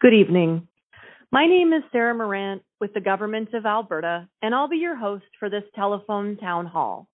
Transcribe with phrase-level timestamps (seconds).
[0.00, 0.66] Good evening.
[1.30, 5.26] My name is Sarah Morant with the Government of Alberta, and I'll be your host
[5.38, 7.06] for this telephone town hall.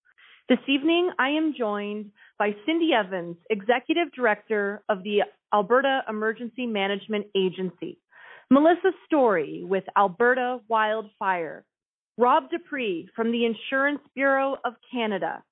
[0.47, 5.23] This evening, I am joined by Cindy Evans, Executive Director of the
[5.53, 7.99] Alberta Emergency Management Agency,
[8.49, 11.65] Melissa Story with Alberta Wildfire,
[12.17, 15.43] Rob de Pruis from the Insurance Bureau of Canada,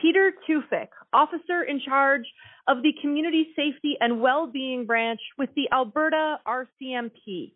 [0.00, 2.24] Peter Tufik, Officer in charge
[2.66, 7.52] of the Community Safety and Wellbeing Branch with the Alberta RCMP.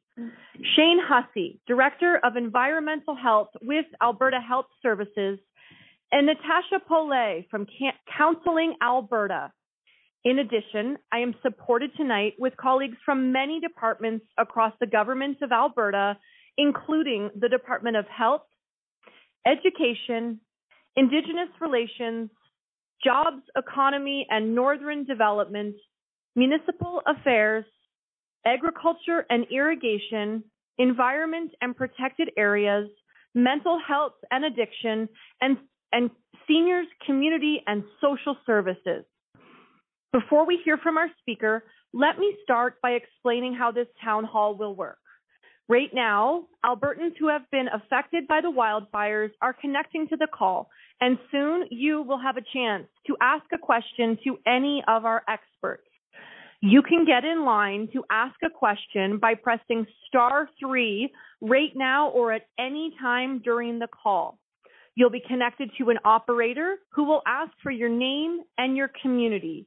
[0.77, 5.39] Shane Hussey, Director of Environmental Health with Alberta Health Services,
[6.11, 7.67] and Natasha Pole from
[8.17, 9.51] Counseling Alberta.
[10.25, 15.51] In addition, I am supported tonight with colleagues from many departments across the government of
[15.51, 16.19] Alberta,
[16.59, 18.43] including the Department of Health,
[19.47, 20.41] Education,
[20.97, 22.31] Indigenous Relations,
[23.05, 25.75] Jobs, Economy and Northern Development,
[26.37, 27.65] Municipal Affairs,
[28.47, 30.45] Agriculture and Irrigation,
[30.79, 32.89] Environment and Protected Areas,
[33.35, 35.09] Mental Health and Addiction,
[35.41, 35.57] and,
[35.93, 36.11] and
[36.47, 39.05] Seniors, Community and Social Services.
[40.13, 41.65] Before we hear from our speaker,
[41.95, 44.99] let me start by explaining how this town hall will work.
[45.73, 50.69] Right now, Albertans who have been affected by the wildfires are connecting to the call,
[51.01, 55.23] and soon you will have a chance to ask a question to any of our
[55.31, 55.89] experts.
[56.61, 62.11] You can get in line to ask a question by pressing star three right now
[62.11, 64.39] or at any time during the call.
[64.95, 69.67] You'll be connected to an operator who will ask for your name and your community.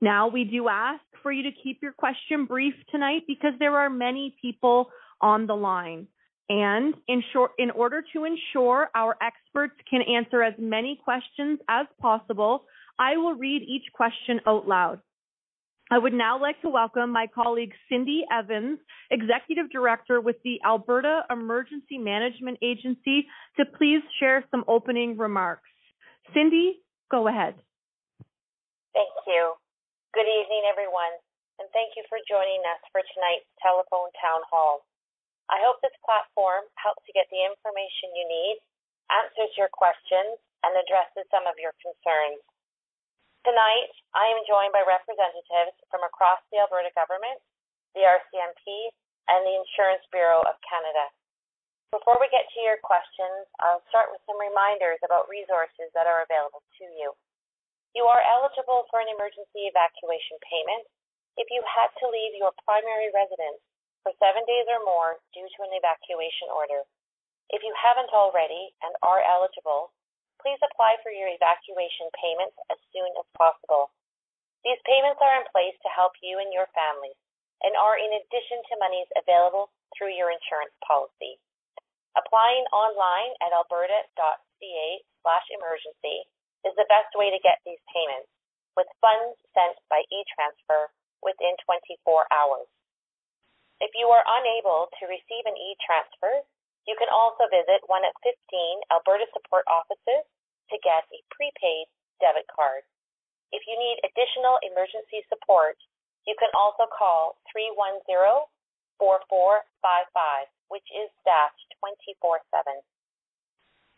[0.00, 3.88] Now, we do ask for you to keep your question brief tonight because there are
[3.88, 4.88] many people
[5.20, 6.06] on the line.
[6.48, 11.86] And in short, in order to ensure our experts can answer as many questions as
[12.00, 12.64] possible,
[12.98, 15.00] I will read each question out loud.
[15.90, 18.78] I would now like to welcome my colleague Cindy Evans,
[19.10, 25.68] Executive Director with the Alberta Emergency Management Agency, to please share some opening remarks.
[26.32, 27.54] Cindy, go ahead.
[28.94, 29.52] Thank you.
[30.14, 31.12] Good evening, everyone,
[31.58, 34.86] and thank you for joining us for tonight's telephone town hall.
[35.52, 38.56] I hope this platform helps you get the information you need,
[39.12, 42.40] answers your questions, and addresses some of your concerns.
[43.44, 47.36] Tonight, I am joined by representatives from across the Alberta government,
[47.92, 48.88] the RCMP,
[49.28, 51.12] and the Insurance Bureau of Canada.
[51.92, 56.24] Before we get to your questions, I'll start with some reminders about resources that are
[56.24, 57.12] available to you.
[57.92, 60.88] You are eligible for an emergency evacuation payment
[61.36, 63.60] if you had to leave your primary residence
[64.04, 66.84] for seven days or more due to an evacuation order.
[67.48, 69.96] If you haven't already and are eligible,
[70.44, 73.88] please apply for your evacuation payments as soon as possible.
[74.60, 77.16] These payments are in place to help you and your family
[77.64, 81.40] and are in addition to monies available through your insurance policy.
[82.12, 84.88] Applying online at alberta.ca
[85.24, 86.28] slash emergency
[86.68, 88.28] is the best way to get these payments,
[88.76, 90.92] with funds sent by e-transfer
[91.24, 92.68] within 24 hours.
[93.84, 96.40] If you are unable to receive an e-transfer,
[96.88, 98.32] you can also visit one of 15
[98.88, 100.24] Alberta support offices
[100.72, 101.84] to get a prepaid
[102.16, 102.88] debit card.
[103.52, 105.76] If you need additional emergency support,
[106.24, 108.48] you can also call 310-4455,
[110.72, 112.40] which is staffed 24-7.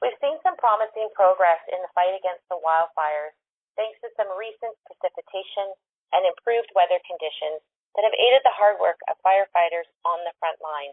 [0.02, 3.38] We've seen some promising progress in the fight against the wildfires
[3.78, 5.78] thanks to some recent precipitation
[6.12, 7.62] and improved weather conditions
[7.96, 10.92] that have aided the hard work of firefighters on the front line.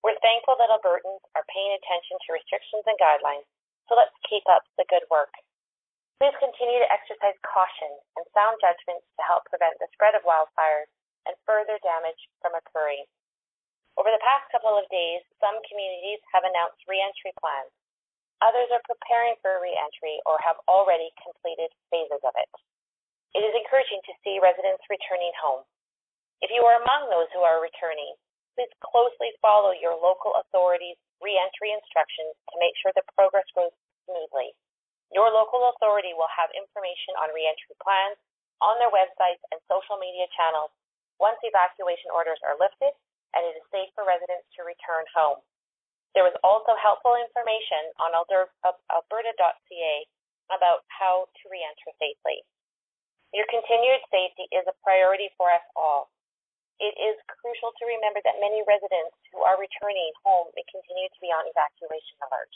[0.00, 3.48] We're thankful that Albertans are paying attention to restrictions and guidelines,
[3.88, 5.32] so let's keep up the good work.
[6.20, 10.88] Please continue to exercise caution and sound judgment to help prevent the spread of wildfires
[11.28, 13.04] and further damage from occurring.
[14.00, 17.70] Over the past couple of days, some communities have announced reentry plans.
[18.42, 22.50] Others are preparing for reentry or have already completed phases of it.
[23.34, 25.66] It is encouraging to see residents returning home.
[26.38, 28.14] If you are among those who are returning,
[28.54, 33.74] please closely follow your local authorities' reentry instructions to make sure the progress goes
[34.06, 34.54] smoothly.
[35.10, 38.18] Your local authority will have information on reentry plans
[38.62, 40.70] on their websites and social media channels
[41.18, 42.94] once evacuation orders are lifted
[43.34, 45.42] and it is safe for residents to return home.
[46.14, 49.94] There is also helpful information on uh, alberta.ca
[50.54, 52.46] about how to reenter safely.
[53.34, 56.14] Your continued safety is a priority for us all
[56.82, 61.20] it is crucial to remember that many residents who are returning home may continue to
[61.22, 62.50] be on evacuation alert.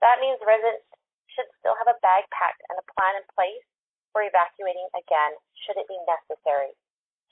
[0.00, 0.86] That means residents
[1.34, 3.66] should still have a bag packed and a plan in place
[4.14, 5.34] for evacuating again
[5.66, 6.74] should it be necessary.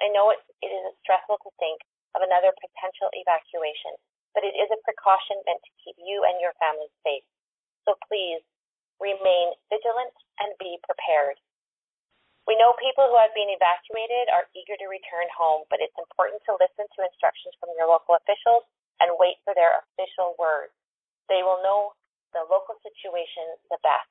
[0.02, 1.82] I know it, it is stressful to think
[2.14, 3.94] of another potential evacuation,
[4.34, 7.26] but it is a precaution meant to keep you and your family safe.
[7.86, 8.42] So please
[9.02, 11.38] remain vigilant and be prepared.
[12.48, 16.40] We know people who have been evacuated are eager to return home, but it's important
[16.48, 18.64] to listen to instructions from your local officials
[19.04, 20.72] and wait for their official words.
[21.28, 21.92] They will know
[22.32, 24.08] the local situation the best.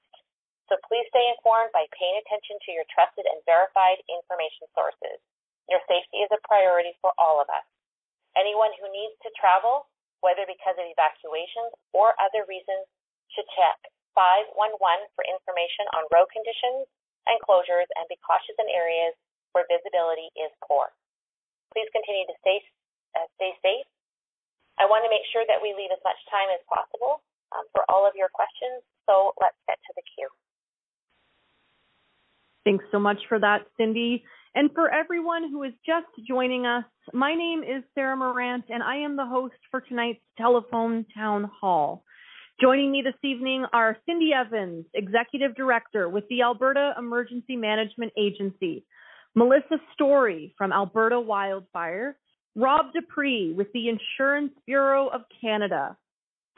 [0.70, 5.18] So please stay informed by paying attention to your trusted and verified information sources.
[5.66, 7.66] Your safety is a priority for all of us.
[8.38, 9.90] Anyone who needs to travel,
[10.22, 12.86] whether because of evacuations or other reasons,
[13.34, 13.82] should check
[14.14, 14.78] 511
[15.18, 16.86] for information on road conditions
[17.28, 19.14] and closures and be cautious in areas
[19.52, 20.92] where visibility is poor.
[21.76, 22.64] Please continue to stay,
[23.16, 23.88] uh, stay safe.
[24.80, 27.22] I want to make sure that we leave as much time as possible
[27.52, 30.30] um, for all of your questions, so let's get to the queue.
[32.64, 34.24] Thanks so much for that, Cindy.
[34.54, 36.84] And for everyone who is just joining us,
[37.14, 42.04] my name is Sarah Morant, and I am the host for tonight's telephone town hall.
[42.60, 48.84] Joining me this evening are Cindy Evans, Executive Director with the Alberta Emergency Management Agency,
[49.36, 52.18] Melissa Story from Alberta Wildfire,
[52.56, 55.96] Rob de Pruis with the Insurance Bureau of Canada,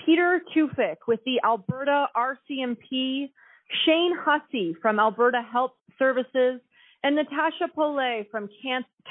[0.06, 3.30] Peter Tufik with the Alberta RCMP,
[3.86, 6.62] Shane Hussey from Alberta Health Services,
[7.04, 8.48] and Natasha Pole from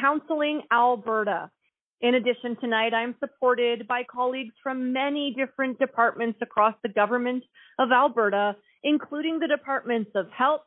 [0.01, 1.51] Counseling Alberta.
[2.01, 7.43] In addition, tonight I'm supported by colleagues from many different departments across the government
[7.81, 8.55] of Alberta,
[8.85, 10.61] including the departments of health,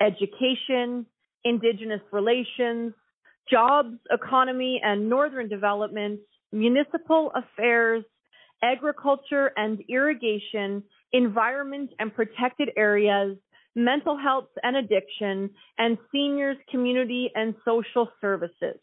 [0.00, 1.04] education,
[1.44, 2.94] indigenous relations,
[3.50, 6.20] jobs, economy and northern development,
[6.50, 8.02] municipal affairs,
[8.62, 10.82] agriculture and irrigation,
[11.12, 13.36] environment and protected areas,
[13.74, 18.78] mental health and addiction, and seniors, community and social services.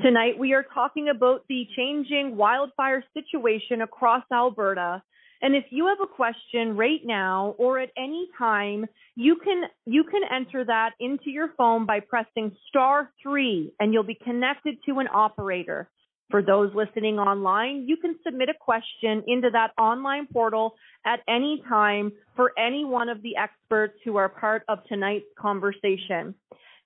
[0.00, 5.02] Tonight, we are talking about the changing wildfire situation across Alberta.
[5.42, 8.86] And if you have a question right now or at any time,
[9.16, 14.02] you can you can enter that into your phone by pressing star 3 and you'll
[14.02, 15.90] be connected to an operator.
[16.30, 20.74] For those listening online, you can submit a question into that online portal
[21.04, 26.34] at any time for any one of the experts who are part of tonight's conversation.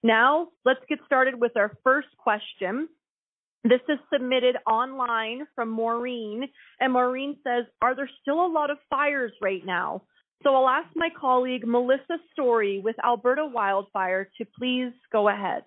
[0.03, 2.89] Now, let's get started with our first question.
[3.69, 6.45] This is submitted online from Maureen,
[6.79, 10.03] and Maureen says, Are there still a lot of fires right now?
[10.45, 15.65] So I'll ask my colleague Melissa Story with Alberta Wildfire to please go ahead.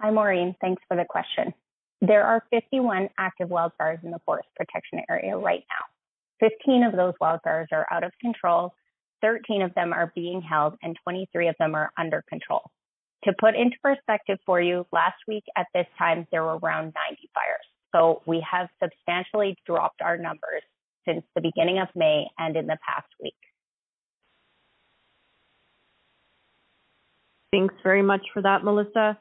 [0.00, 0.54] Hi, Maureen.
[0.60, 1.54] Thanks for the question.
[2.02, 6.46] There are 51 active wildfires in the forest protection area right now.
[6.46, 8.74] 15 of those wildfires are out of control,
[9.22, 12.70] 13 of them are being held, and 23 of them are under control.
[13.24, 17.30] To put into perspective for you, last week at this time, there were around 90
[17.34, 17.66] fires.
[17.94, 20.62] So we have substantially dropped our numbers
[21.06, 23.34] since the beginning of May and in the past week.
[27.52, 29.18] Thanks very much for that, Melissa.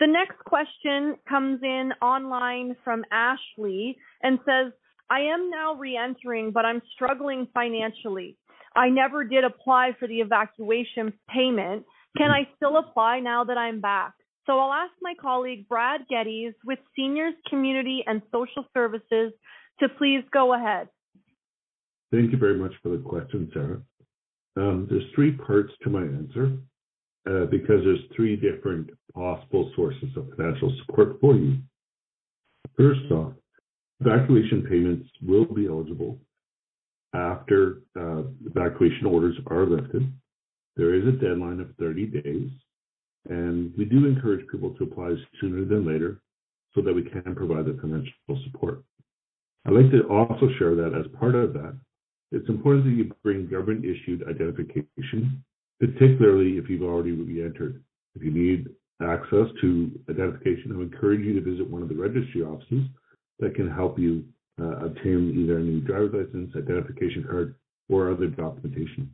[0.00, 4.72] The next question comes in online from Ashley and says,
[5.08, 8.36] I am now re-entering, but I'm struggling financially.
[8.74, 11.84] I never did apply for the evacuation payment
[12.16, 14.14] can I still apply now that I'm back?
[14.46, 19.32] So I'll ask my colleague Brad Geddes with Seniors Community and Social Services
[19.80, 20.88] to please go ahead.
[22.10, 23.80] Thank you very much for the question, Sarah.
[24.56, 26.58] Um, there's three parts to my answer
[27.28, 31.58] uh, because there's three different possible sources of financial support for you.
[32.76, 33.32] First off,
[34.00, 36.18] evacuation payments will be eligible
[37.14, 40.12] after uh, evacuation orders are lifted.
[40.76, 42.50] There is a deadline of 30 days,
[43.28, 46.20] and we do encourage people to apply sooner than later
[46.74, 48.12] so that we can provide the financial
[48.44, 48.82] support.
[49.66, 51.76] I'd like to also share that as part of that,
[52.32, 55.44] it's important that you bring government issued identification,
[55.80, 57.82] particularly if you've already re-entered.
[58.14, 58.68] If you need
[59.02, 62.84] access to identification, I encourage you to visit one of the registry offices
[63.40, 64.24] that can help you
[64.60, 67.54] uh, obtain either a new driver's license, identification card,
[67.88, 69.10] or other documentation.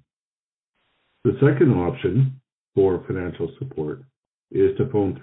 [1.26, 2.40] The second option
[2.76, 4.04] for financial support
[4.52, 5.18] is to phone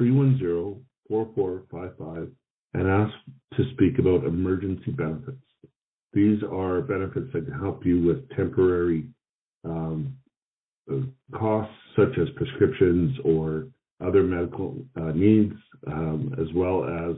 [1.10, 2.30] 310-4455
[2.74, 3.14] and ask
[3.56, 5.38] to speak about emergency benefits.
[6.12, 9.06] These are benefits that can help you with temporary
[9.64, 10.18] um,
[11.34, 13.68] costs such as prescriptions or
[14.06, 15.56] other medical uh, needs,
[15.88, 17.16] um, as well as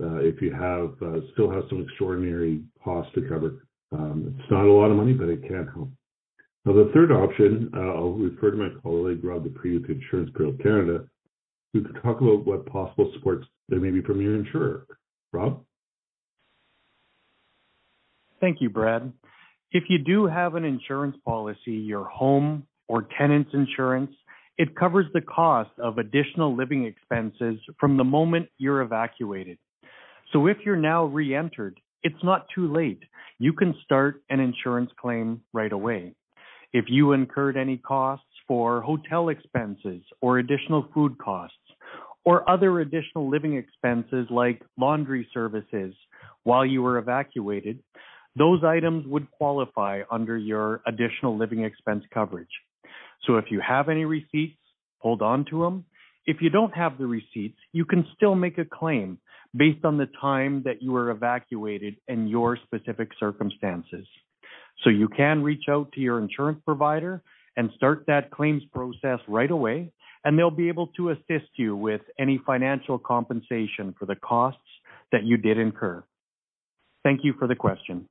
[0.00, 3.66] uh, if you have uh, still have some extraordinary costs to cover.
[3.90, 5.88] Um, it's not a lot of money, but it can help.
[6.64, 10.30] Now, the third option, uh, I'll refer to my colleague Rob de Pruis with Insurance
[10.34, 11.04] Bureau Canada,
[11.72, 14.86] who can talk about what possible supports there may be from your insurer.
[15.32, 15.62] Rob?
[18.40, 19.12] Thank you, Brad.
[19.72, 24.12] If you do have an insurance policy, your home or tenant's insurance,
[24.56, 29.58] it covers the cost of additional living expenses from the moment you're evacuated.
[30.32, 33.02] So if you're now re entered, it's not too late.
[33.38, 36.14] You can start an insurance claim right away.
[36.74, 41.56] If you incurred any costs for hotel expenses or additional food costs,
[42.24, 45.94] or other additional living expenses like laundry services
[46.42, 47.78] while you were evacuated,
[48.36, 52.48] those items would qualify under your additional living expense coverage.
[53.24, 54.58] So if you have any receipts,
[54.98, 55.84] hold on to them.
[56.26, 59.18] If you don't have the receipts, you can still make a claim
[59.56, 64.08] based on the time that you were evacuated and your specific circumstances.
[64.82, 67.22] So you can reach out to your insurance provider
[67.56, 69.92] and start that claims process right away,
[70.24, 74.60] and they'll be able to assist you with any financial compensation for the costs
[75.12, 76.02] that you did incur.
[77.04, 78.08] Thank you for the question.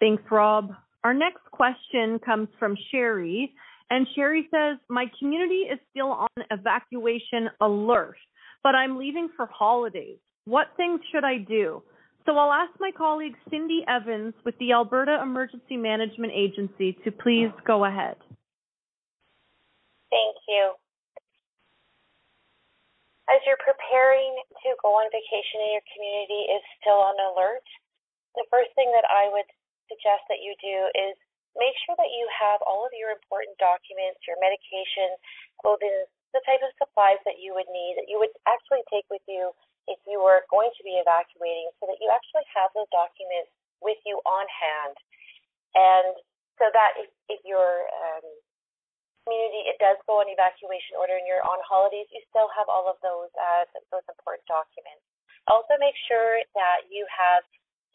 [0.00, 0.72] Thanks, Rob.
[1.04, 3.52] Our next question comes from Sherry,
[3.90, 8.16] and Sherry says, My community is still on evacuation alert,
[8.62, 10.18] but I'm leaving for holidays.
[10.44, 11.82] What things should I do?
[12.24, 17.50] So I'll ask my colleague Cindy Evans with the Alberta Emergency Management Agency to please
[17.66, 18.14] go ahead.
[20.06, 20.78] Thank you.
[23.26, 27.66] As you're preparing to go on vacation and your community is still on alert,
[28.38, 29.48] the first thing that I would
[29.90, 31.18] suggest that you do is
[31.58, 35.16] make sure that you have all of your important documents, your medication,
[35.58, 39.24] clothing, the type of supplies that you would need, that you would actually take with
[39.26, 39.50] you
[39.90, 43.50] if you were going to be evacuating so that you actually have those documents
[43.82, 44.96] with you on hand.
[45.74, 46.14] And
[46.60, 48.26] so that if, if your um,
[49.24, 52.86] community it does go on evacuation order and you're on holidays, you still have all
[52.86, 55.02] of those uh, those important documents.
[55.50, 57.42] Also, make sure that you have,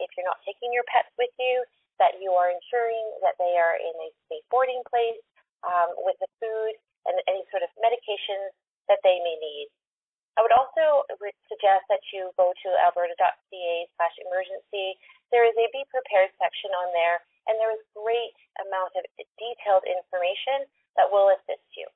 [0.03, 1.63] if you're not taking your pets with you,
[1.95, 5.23] that you are ensuring that they are in a safe boarding place
[5.63, 6.75] um, with the food
[7.07, 8.51] and any sort of medications
[8.91, 9.67] that they may need.
[10.37, 11.01] I would also
[11.49, 14.93] suggest that you go to alberta.ca slash emergency.
[15.33, 19.03] There is a Be Prepared section on there, and there is great amount of
[19.41, 21.89] detailed information that will assist you.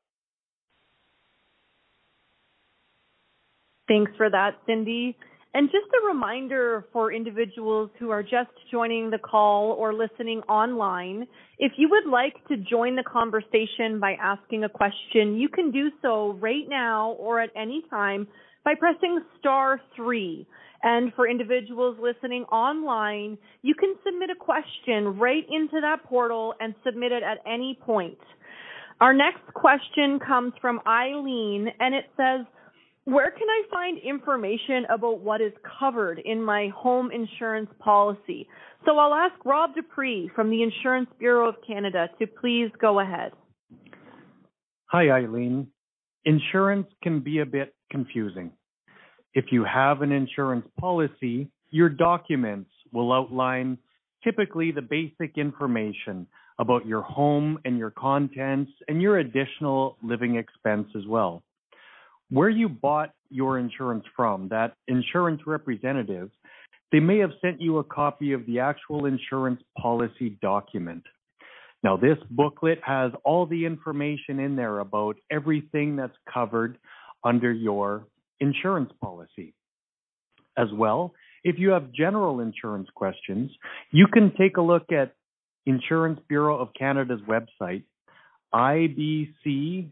[3.85, 5.13] Thanks for that, Cindy.
[5.53, 11.27] And just a reminder for individuals who are just joining the call or listening online,
[11.59, 15.89] if you would like to join the conversation by asking a question, you can do
[16.01, 18.27] so right now or at any time
[18.63, 20.47] by pressing star three.
[20.83, 26.73] And for individuals listening online, you can submit a question right into that portal and
[26.83, 28.17] submit it at any point.
[29.01, 32.45] Our next question comes from Eileen and it says,
[33.05, 38.47] where can I find information about what is covered in my home insurance policy?
[38.85, 42.99] So I'll ask Rob de Pruis from the Insurance Bureau of Canada to please go
[42.99, 43.31] ahead.
[44.87, 45.67] Hi, Eileen.
[46.25, 48.51] Insurance can be a bit confusing.
[49.33, 53.79] If you have an insurance policy, your documents will outline
[54.23, 56.27] typically the basic information
[56.59, 61.41] about your home and your contents and your additional living expense as well
[62.31, 66.31] where you bought your insurance from, that insurance representative,
[66.91, 71.03] they may have sent you a copy of the actual insurance policy document.
[71.83, 76.77] Now, this booklet has all the information in there about everything that's covered
[77.23, 78.05] under your
[78.39, 79.53] insurance policy.
[80.57, 83.51] As well, if you have general insurance questions,
[83.91, 85.15] you can take a look at
[85.65, 87.83] Insurance Bureau of Canada's website,
[88.53, 89.91] ibc.ca.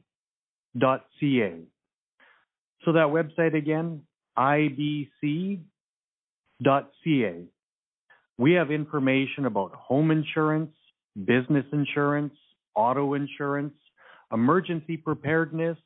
[2.86, 4.04] So that website again,
[4.38, 5.64] ibc.ca.
[8.38, 10.72] We have information about home insurance,
[11.26, 12.34] business insurance,
[12.76, 13.74] auto insurance,
[14.32, 15.78] emergency preparedness,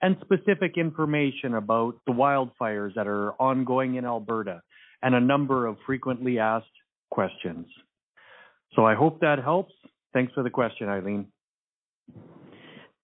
[0.00, 4.62] and specific information about the wildfires that are ongoing in Alberta
[5.02, 6.66] and a number of frequently asked
[7.10, 7.66] questions.
[8.74, 9.72] So I hope that helps.
[10.12, 11.26] Thanks for the question, Eileen.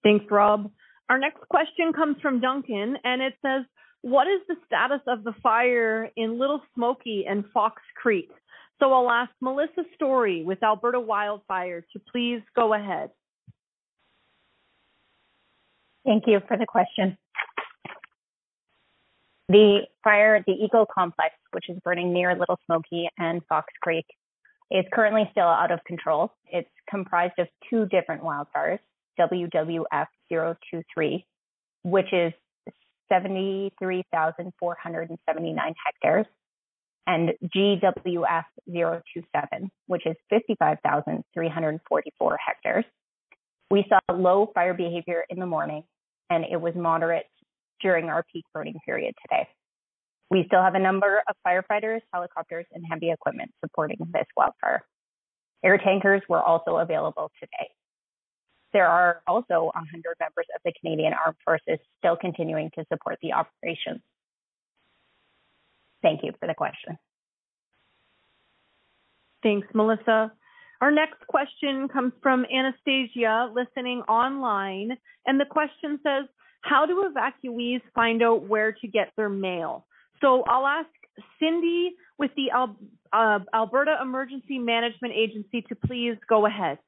[0.02, 0.70] Thanks, Rob.
[1.08, 3.64] Our next question comes from Duncan, and it says,
[4.02, 8.30] What is the status of the fire in Little Smoky and Fox Creek?
[8.80, 13.11] So I'll ask Melissa Story with Alberta Wildfire to please go ahead.
[16.04, 17.16] Thank you for the question.
[19.49, 24.06] The fire at the Eagle Complex, which is burning near Little Smoky and Fox Creek,
[24.70, 26.32] is currently still out of control.
[26.46, 28.78] It's comprised of two different wildfires,
[29.18, 31.26] WWF 023,
[31.83, 32.33] which is
[33.12, 36.26] 73,479 hectares,
[37.06, 42.85] and GWF 027, which is 55,344 hectares.
[43.71, 45.85] We saw low fire behavior in the morning,
[46.30, 47.26] and it was moderate
[47.80, 49.49] during our peak burning period today.
[50.30, 54.83] We still have a number of firefighters, helicopters, and heavy equipment supporting this wildfire.
[55.64, 57.71] Air tankers were also available today.
[58.74, 63.32] There are also 100 members of the Canadian Armed Forces still continuing to support the
[63.32, 64.00] operations.
[66.02, 66.98] Thank you for the question.
[69.44, 70.32] Thanks, Melissa.
[70.80, 74.98] Our next question comes from Anastasia listening online.
[75.24, 76.24] And the question says,
[76.62, 79.86] How do evacuees find out where to get their mail?
[80.20, 80.88] So I'll ask
[81.38, 82.50] Cindy with the
[83.12, 86.78] uh, Alberta Emergency Management Agency to please go ahead.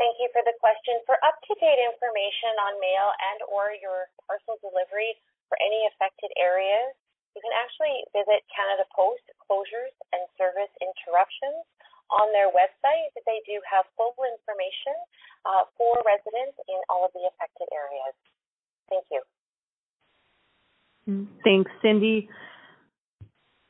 [0.00, 0.96] Thank you for the question.
[1.04, 5.12] For up-to-date information on mail and or your parcel delivery
[5.52, 6.96] for any affected areas,
[7.36, 11.68] you can actually visit Canada Post closures and service interruptions
[12.08, 13.12] on their website.
[13.28, 14.96] They do have full information
[15.44, 18.16] uh, for residents in all of the affected areas.
[18.88, 19.20] Thank you.
[21.44, 22.32] Thanks, Cindy.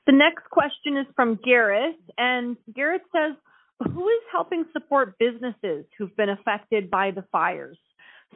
[0.07, 3.35] The next question is from Garrett, and Garrett says,
[3.83, 7.79] who is helping support businesses who've been affected by the fires?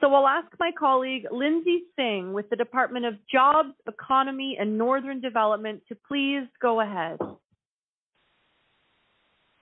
[0.00, 5.20] So I'll ask my colleague Lindsay Singh with the Department of Jobs, Economy, and Northern
[5.20, 7.18] Development to please go ahead.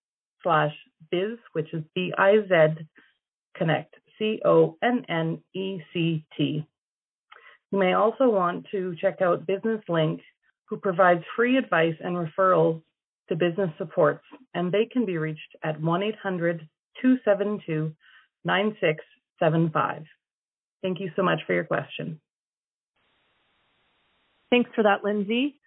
[0.44, 0.76] slash
[1.12, 2.86] biz, which is B-I-Z
[3.56, 5.46] connect, C-O-N-N-E-C-T.
[7.72, 10.22] You may also want to check out Business Link,
[10.66, 12.82] who provides free advice and referrals
[13.30, 16.68] to business supports, and they can be reached at 1 800
[17.02, 17.94] 272
[18.46, 20.04] 9675.
[20.82, 22.20] Thank you so much for your question.
[24.50, 25.60] Thanks for that, Lindsay.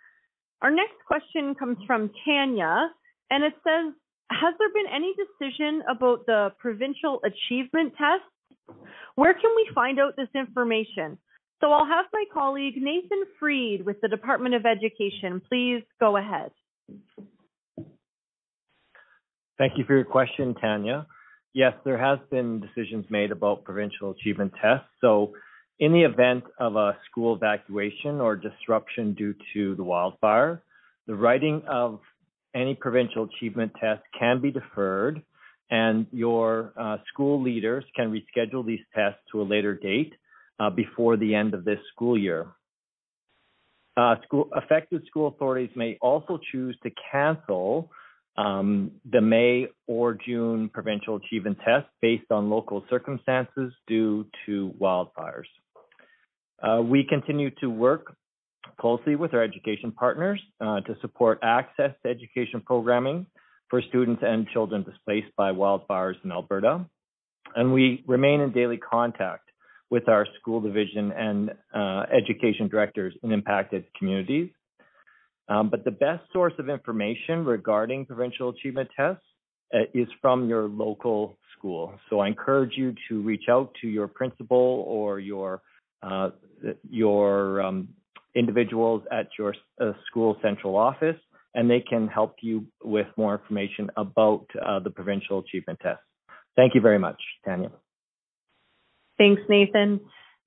[0.60, 2.90] Our next question comes from Tanya,
[3.30, 3.94] and it says
[4.30, 8.76] Has there been any decision about the provincial achievement test?
[9.14, 11.18] Where can we find out this information?
[11.62, 15.40] So I'll have my colleague Nathan Freed with the Department of Education.
[15.48, 16.50] Please go ahead.
[19.58, 21.06] Thank you for your question, Tanya.
[21.54, 24.88] Yes, there has been decisions made about provincial achievement tests.
[25.00, 25.34] So
[25.78, 30.64] in the event of a school evacuation or disruption due to the wildfire,
[31.06, 32.00] the writing of
[32.56, 35.22] any provincial achievement test can be deferred
[35.70, 40.12] and your uh, school leaders can reschedule these tests to a later date
[40.62, 42.46] uh, before the end of this school year.
[43.96, 47.90] Uh, school, affected school authorities may also choose to cancel
[48.38, 55.50] um, the May or June provincial achievement test based on local circumstances due to wildfires.
[56.62, 58.14] Uh, we continue to work
[58.80, 63.26] closely with our education partners uh, to support access to education programming
[63.68, 66.86] for students and children displaced by wildfires in Alberta.
[67.54, 69.51] And we remain in daily contact
[69.92, 74.48] with our school division and uh, education directors in impacted communities.
[75.50, 79.22] Um, but the best source of information regarding provincial achievement tests
[79.74, 81.92] uh, is from your local school.
[82.08, 85.60] So I encourage you to reach out to your principal or your
[86.02, 86.30] uh,
[86.88, 87.88] your um,
[88.34, 91.20] individuals at your uh, school central office,
[91.54, 96.02] and they can help you with more information about uh, the provincial achievement tests.
[96.56, 97.70] Thank you very much, Tanya.
[99.22, 100.00] Thanks, Nathan.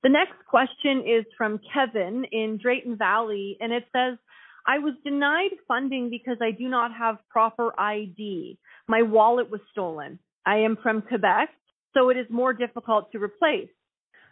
[0.04, 4.18] The next question is from Kevin in Drayton Valley, and it says,
[4.68, 8.60] I was denied funding because I do not have proper ID.
[8.90, 10.20] My wallet was stolen.
[10.46, 11.52] I am from Quebec,
[11.94, 13.70] so it is more difficult to replace.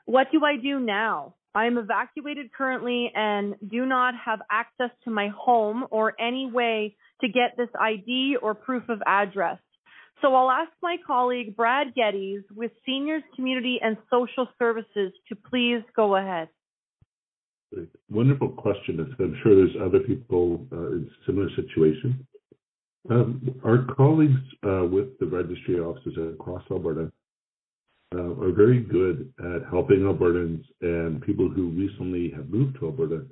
[0.08, 1.36] What do I do now?
[1.56, 6.98] I am evacuated currently and do not have access to my home or any way
[7.22, 9.60] to get this ID or proof of address.
[10.24, 15.82] So I'll ask my colleague Brad Geddes with Seniors Community and Social Services to please
[15.98, 16.48] go ahead.
[18.10, 19.14] Wonderful question.
[19.20, 22.26] I'm sure there's other people uh, in similar situation.
[23.10, 27.12] Um, our colleagues uh, with the registry offices across Alberta
[28.16, 33.26] uh, are very good at helping Albertans and people who recently have moved to Alberta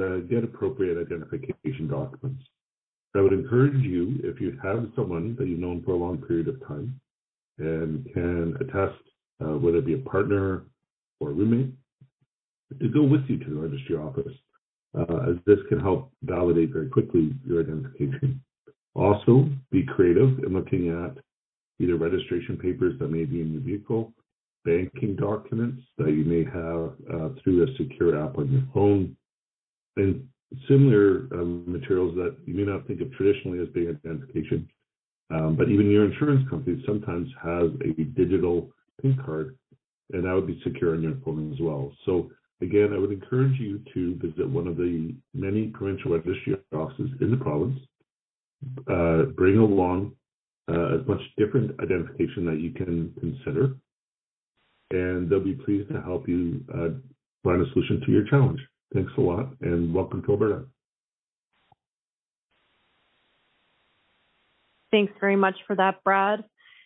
[0.00, 2.42] uh, get appropriate identification documents.
[3.14, 6.48] I would encourage you, if you have someone that you've known for a long period
[6.48, 6.98] of time
[7.58, 9.02] and can attest,
[9.44, 10.62] uh, whether it be a partner
[11.20, 11.72] or a roommate,
[12.80, 14.32] to go with you to the registry office,
[14.96, 18.42] uh, as this can help validate very quickly your identification.
[18.94, 21.16] Also, be creative in looking at
[21.80, 24.12] either registration papers that may be in your vehicle,
[24.64, 29.16] banking documents that you may have uh, through a secure app on your phone,
[29.96, 30.26] and
[30.68, 34.68] similar um, materials that you may not think of traditionally as being identification.
[35.30, 39.56] Um, but even your insurance company sometimes has a digital pink card,
[40.12, 41.92] and that would be secure on your phone as well.
[42.04, 47.10] So again, I would encourage you to visit one of the many provincial registry offices
[47.20, 47.78] in the province.
[48.88, 50.12] Uh, bring along
[50.70, 53.74] uh, as much different identification that you can consider,
[54.90, 56.90] and they'll be pleased to help you uh,
[57.42, 58.60] find a solution to your challenge.
[58.94, 60.64] Thanks a lot, and welcome to Alberta.
[64.90, 66.44] Thanks very much for that, Brad.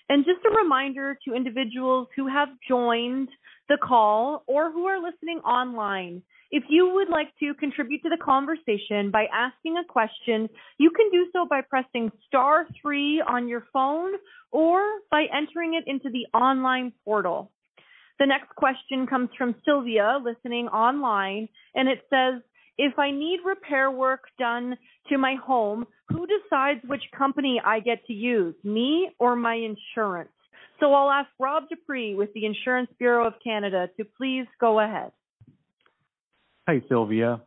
[0.08, 3.28] And just a reminder to individuals who have joined
[3.68, 8.16] the call or who are listening online, if you would like to contribute to the
[8.22, 13.66] conversation by asking a question, you can do so by pressing star three on your
[13.72, 14.12] phone
[14.52, 17.50] or by entering it into the online portal.
[18.18, 22.42] The next question comes from Sylvia, listening online, and it says,
[22.78, 24.76] if I need repair work done
[25.08, 30.30] to my home, who decides which company I get to use, me or my insurance?
[30.80, 34.80] So I'll ask Rob de Pruis with the Insurance Bureau of Canada to please go
[34.80, 35.10] ahead.
[36.68, 37.40] Hi, Sylvia.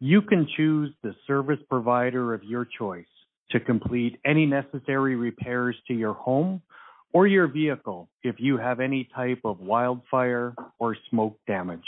[0.00, 3.06] You can choose the service provider of your choice
[3.50, 6.60] to complete any necessary repairs to your home
[7.12, 11.80] or your vehicle if you have any type of wildfire or smoke damage.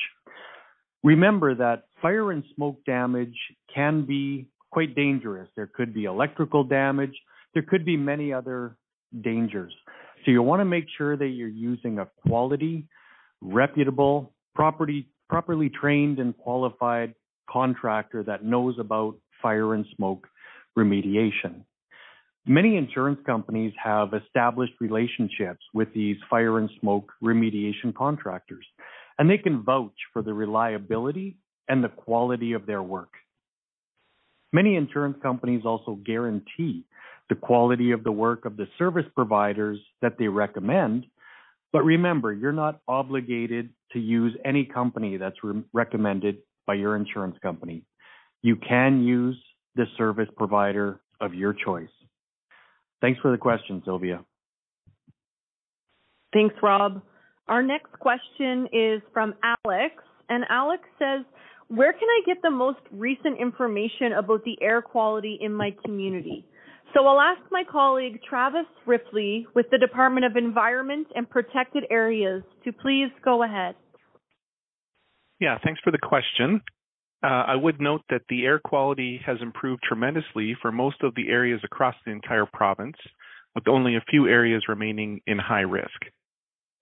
[1.02, 3.36] Remember that fire and smoke damage
[3.74, 5.48] can be quite dangerous.
[5.56, 7.14] There could be electrical damage,
[7.54, 8.76] there could be many other
[9.22, 9.72] dangers.
[10.24, 12.86] So you want to make sure that you're using a quality,
[13.40, 17.14] reputable, property, properly trained and qualified
[17.48, 20.28] contractor that knows about fire and smoke
[20.78, 21.64] remediation.
[22.46, 28.64] Many insurance companies have established relationships with these fire and smoke remediation contractors,
[29.18, 31.36] and they can vouch for the reliability
[31.68, 33.12] and the quality of their work.
[34.52, 36.84] Many insurance companies also guarantee
[37.28, 41.06] the quality of the work of the service providers that they recommend.
[41.72, 47.36] But remember, you're not obligated to use any company that's re- recommended by your insurance
[47.42, 47.84] company.
[48.42, 49.40] You can use
[49.76, 51.88] the service provider of your choice.
[53.00, 54.24] Thanks for the question, Sylvia.
[56.32, 57.02] Thanks, Rob.
[57.48, 59.94] Our next question is from Alex,
[60.28, 61.24] and Alex says,
[61.68, 66.46] Where can I get the most recent information about the air quality in my community?
[66.94, 72.42] So I'll ask my colleague Travis Ripley with the Department of Environment and Protected Areas
[72.64, 73.76] to please go ahead.
[75.38, 76.60] Yeah, thanks for the question.
[77.22, 81.28] Uh, I would note that the air quality has improved tremendously for most of the
[81.28, 82.96] areas across the entire province,
[83.54, 86.00] with only a few areas remaining in high risk.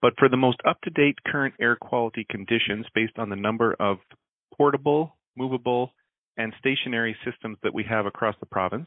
[0.01, 3.74] But for the most up to date current air quality conditions based on the number
[3.81, 3.98] of
[4.57, 5.92] portable, movable,
[6.37, 8.87] and stationary systems that we have across the province,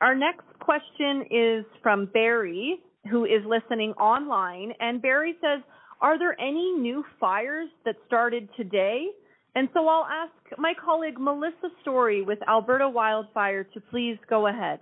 [0.00, 2.76] Our next question is from Barry,
[3.10, 4.72] who is listening online.
[4.78, 5.62] And Barry says,
[6.00, 9.06] Are there any new fires that started today?
[9.54, 14.80] And so I'll ask my colleague Melissa Story with Alberta Wildfire to please go ahead.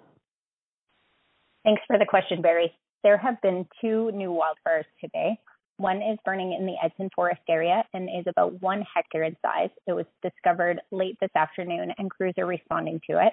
[1.62, 2.72] Thanks for the question, Barry.
[3.04, 5.38] There have been two new wildfires today.
[5.76, 9.70] One is burning in the Edson Forest area and is about one hectare in size.
[9.86, 13.32] It was discovered late this afternoon and crews are responding to it.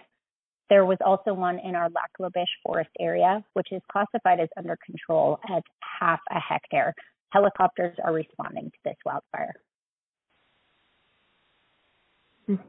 [0.70, 4.48] There was also one in our Lac La Biche Forest area, which is classified as
[4.58, 5.64] under control at
[6.00, 6.96] half a hectare.
[7.32, 9.54] Helicopters are responding to this wildfire.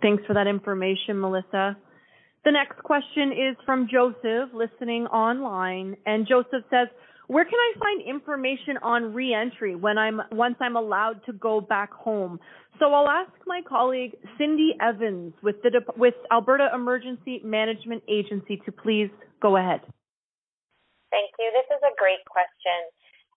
[0.02, 1.76] Thanks for that information, Melissa.
[2.44, 6.88] The next question is from Joseph, listening online, and Joseph says,
[7.28, 11.92] "Where can I find information on reentry when I'm once I'm allowed to go back
[11.92, 12.40] home?"
[12.78, 18.72] So I'll ask my colleague Cindy Evans with the with Alberta Emergency Management Agency to
[18.72, 19.80] please go ahead.
[21.10, 21.52] Thank you.
[21.52, 22.88] This is a great question.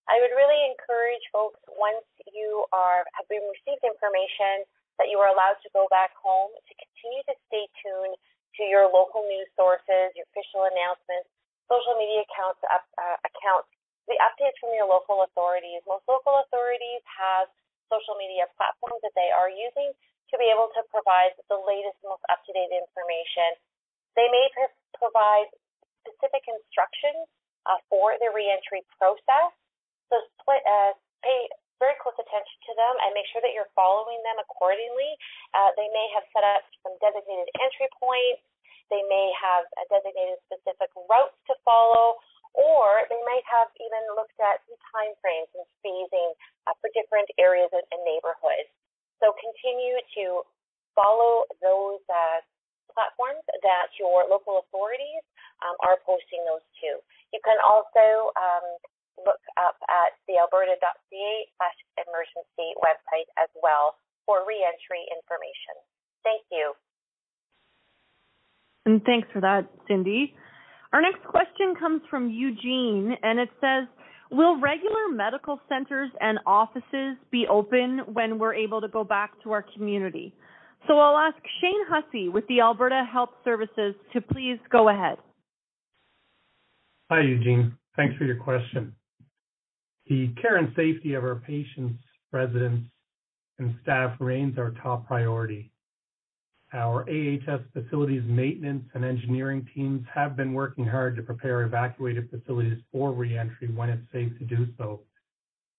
[0.07, 4.63] I would really encourage folks once you are have been received information
[4.95, 8.15] that you are allowed to go back home to continue to stay tuned
[8.55, 11.27] to your local news sources, your official announcements,
[11.67, 13.67] social media accounts, uh, accounts,
[14.05, 15.81] the updates from your local authorities.
[15.89, 17.49] Most local authorities have
[17.89, 19.93] social media platforms that they are using
[20.33, 23.57] to be able to provide the latest, most up-to-date information.
[24.17, 25.49] They may pr- provide
[26.01, 27.29] specific instructions
[27.65, 29.53] uh, for the reentry process.
[30.09, 30.93] So uh,
[31.25, 31.49] pay
[31.81, 35.11] very close attention to them and make sure that you're following them accordingly.
[35.51, 38.41] Uh, they may have set up some designated entry points.
[38.93, 42.21] They may have a designated specific routes to follow,
[42.55, 46.31] or they might have even looked at some time frames and phasing
[46.65, 48.71] uh, for different areas and, neighborhoods.
[49.19, 50.43] So continue to
[50.95, 52.39] follow those uh,
[52.91, 55.23] platforms that your local authorities
[55.63, 56.99] um, are posting those to.
[57.35, 58.65] You can also um,
[59.19, 65.75] look up at the alberta.ca slash emergency website as well for reentry information.
[66.23, 66.73] Thank you.
[68.85, 70.35] And thanks for that, Cindy.
[70.95, 73.85] Our next question comes from Eugene, and it says,
[74.31, 79.51] Will regular medical centers and offices be open when we're able to go back to
[79.51, 80.33] our community?
[80.87, 85.17] So I'll ask Shane Hussey with the Alberta Health Services to please go ahead.
[87.11, 87.77] Hi, Eugene.
[87.97, 88.95] Thanks for your question.
[90.07, 91.99] The care and safety of our patients,
[92.31, 92.87] residents,
[93.59, 95.73] and staff remains our top priority.
[96.75, 102.79] Our AHS facilities maintenance and engineering teams have been working hard to prepare evacuated facilities
[102.91, 104.99] for reentry when it's safe to do so.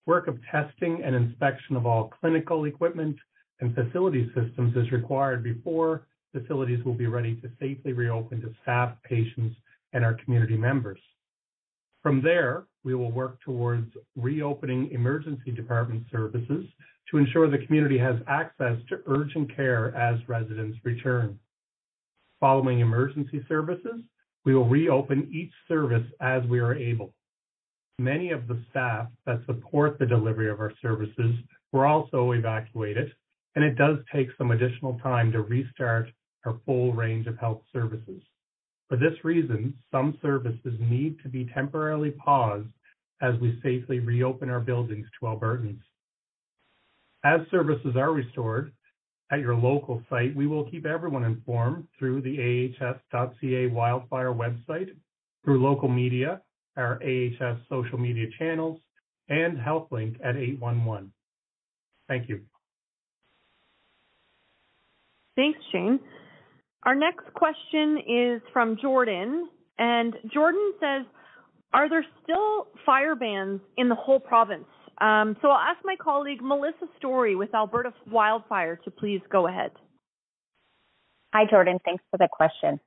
[0.06, 3.16] Work of testing and inspection of all clinical equipment
[3.60, 8.96] and facility systems is required before facilities will be ready to safely reopen to staff,
[9.04, 9.54] patients,
[9.92, 11.00] and our community members.
[12.02, 16.64] From there, we will work towards reopening emergency department services
[17.10, 21.38] to ensure the community has access to urgent care as residents return.
[22.40, 24.02] Following emergency services,
[24.44, 27.12] we will reopen each service as we are able.
[27.98, 31.34] Many of the staff that support the delivery of our services
[31.72, 33.12] were also evacuated,
[33.54, 36.10] and it does take some additional time to restart
[36.44, 38.22] our full range of health services.
[38.88, 42.68] For this reason, some services need to be temporarily paused
[43.20, 45.80] as we safely reopen our buildings to Albertans.
[47.26, 48.72] As services are restored
[49.32, 54.94] at your local site, we will keep everyone informed through the ahs.ca wildfire website,
[55.44, 56.40] through local media,
[56.76, 58.78] our AHS social media channels,
[59.28, 61.12] and HealthLink at 811.
[62.06, 62.42] Thank you.
[65.34, 65.98] Thanks, Shane.
[66.84, 71.04] Our next question is from Jordan, and Jordan says,
[71.72, 76.42] "Are there still fire bans in the whole province?" Um, so I'll ask my colleague
[76.42, 79.70] Melissa Story with Alberta Wildfire to please go ahead.
[81.34, 81.78] Hi, Jordan.
[81.84, 82.80] Thanks for the question.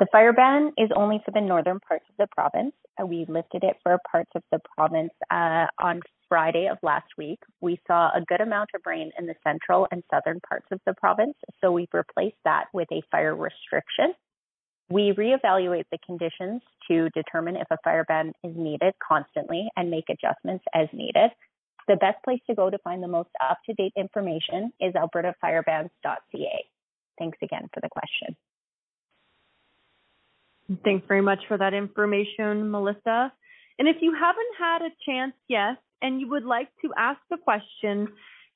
[0.00, 2.74] The fire ban is only for the northern parts of the province.
[3.00, 7.38] Uh, we lifted it for parts of the province uh, on Friday of last week.
[7.60, 10.94] We saw a good amount of rain in the central and southern parts of the
[10.94, 14.14] province, so we've replaced that with a fire restriction.
[14.90, 20.04] We reevaluate the conditions to determine if a fire ban is needed constantly and make
[20.10, 21.30] adjustments as needed.
[21.88, 26.64] The best place to go to find the most up to date information is albertafirebans.ca.
[27.18, 28.36] Thanks again for the question.
[30.82, 33.32] Thanks very much for that information, Melissa.
[33.78, 37.36] And if you haven't had a chance yet and you would like to ask a
[37.36, 38.08] question,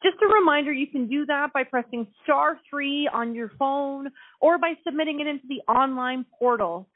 [0.02, 4.08] just a reminder you can do that by pressing star three on your phone
[4.40, 6.88] or by submitting it into the online portal.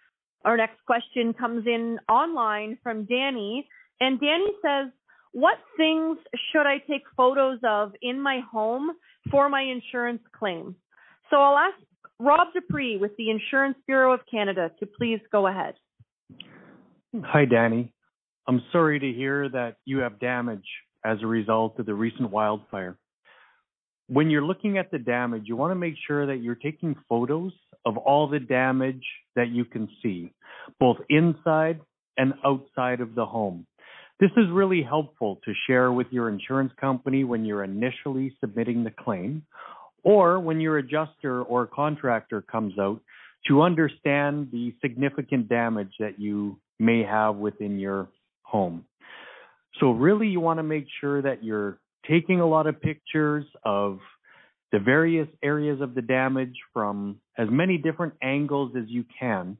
[0.44, 3.68] Our next question comes in online from Danny,
[4.00, 4.92] and Danny says,
[5.32, 6.18] What things
[6.52, 8.90] should I take photos of in my home
[9.30, 10.74] for my insurance claim?
[11.30, 11.76] So I'll ask
[12.18, 15.74] Rob de Pruis with the Insurance Bureau of Canada to please go ahead.
[17.24, 17.92] Hi, Danny.
[18.48, 20.66] I'm sorry to hear that you have damage
[21.04, 22.96] as a result of the recent wildfire.
[24.08, 27.52] When you're looking at the damage, you want to make sure that you're taking photos
[27.84, 29.04] of all the damage
[29.36, 30.32] that you can see,
[30.78, 31.80] both inside
[32.16, 33.66] and outside of the home.
[34.20, 38.90] This is really helpful to share with your insurance company when you're initially submitting the
[38.92, 39.44] claim
[40.04, 43.00] or when your adjuster or contractor comes out
[43.48, 48.08] to understand the significant damage that you may have within your
[48.42, 48.84] home.
[49.80, 53.98] So really you want to make sure that you're taking a lot of pictures of
[54.70, 59.56] the various areas of the damage from as many different angles as you can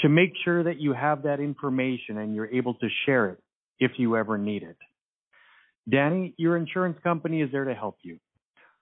[0.00, 3.38] to make sure that you have that information and you're able to share it
[3.78, 4.76] if you ever need it.
[5.88, 8.18] Danny, your insurance company is there to help you.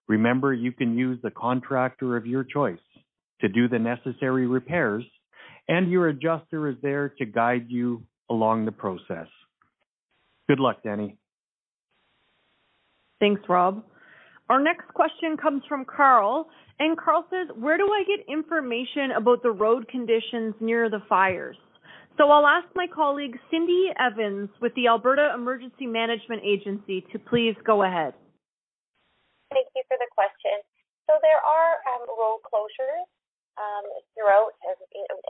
[0.08, 2.78] Remember, you can use the contractor of your choice
[3.40, 5.04] to do the necessary repairs,
[5.68, 9.28] and your adjuster is there to guide you along the process.
[10.48, 11.16] Good luck, Danny.
[13.20, 13.82] Thanks, Rob.
[14.50, 19.42] Our next question comes from Carl, and Carl says, Where do I get information about
[19.42, 21.56] the road conditions near the fires?
[22.18, 27.56] So I'll ask my colleague Cindy Evans with the Alberta Emergency Management Agency to please
[27.64, 28.14] go ahead.
[29.50, 30.62] Thank you for the question.
[31.10, 33.08] So there are um, road closures
[33.58, 34.54] um, throughout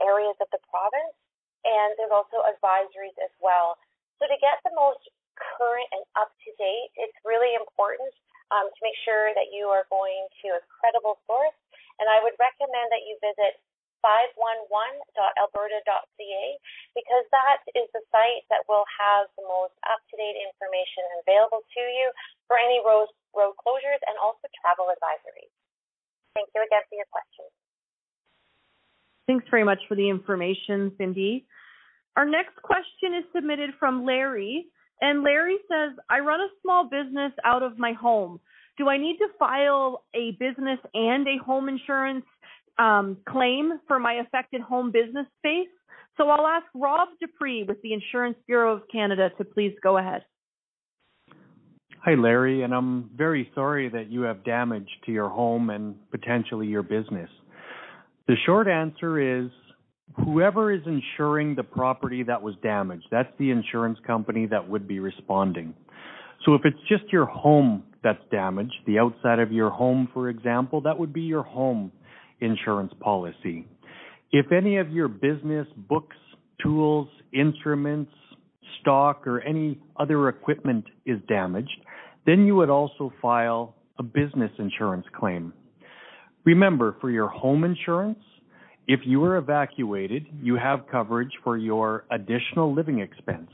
[0.03, 1.15] areas of the province,
[1.65, 3.77] and there's also advisories as well.
[4.19, 5.03] So to get the most
[5.35, 8.11] current and up to date, it's really important
[8.53, 11.57] um, to make sure that you are going to a credible source.
[11.99, 13.59] And I would recommend that you visit
[14.05, 16.45] 511.alberta.ca
[16.93, 22.13] because that is the site that will have the most up-to-date information available to you
[22.45, 25.49] for any road, road closures and also travel advisories.
[26.37, 27.49] Thank you again for your question.
[29.25, 31.49] Thanks very much for the information, Cindy.
[32.15, 34.67] Our next question is submitted from Larry,
[35.01, 38.39] and Larry says, I run a small business out of my home.
[38.77, 42.25] Do I need to file a business and a home insurance
[42.77, 45.67] um, claim for my affected home business space?
[46.17, 49.97] So I'll ask Rob de Pruis with the Insurance Bureau of Canada to please go
[49.97, 50.23] ahead.
[52.05, 56.67] Hi, Larry, and I'm very sorry that you have damage to your home and potentially
[56.67, 57.29] your business.
[58.27, 59.49] The short answer is
[60.13, 64.99] whoever is insuring the property that was damaged, that's the insurance company that would be
[64.99, 65.73] responding.
[66.45, 70.81] So if it's just your home that's damaged, the outside of your home, for example,
[70.81, 71.91] that would be your home
[72.39, 73.67] insurance policy.
[74.31, 76.17] If any of your business books,
[76.61, 78.11] tools, instruments,
[78.81, 81.79] stock, or any other equipment is damaged,
[82.25, 85.53] then you would also file a business insurance claim.
[86.43, 88.19] Remember, for your home insurance,
[88.87, 93.49] if you are evacuated, you have coverage for your additional living expense.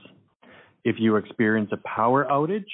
[0.84, 2.66] If you experience a power outage,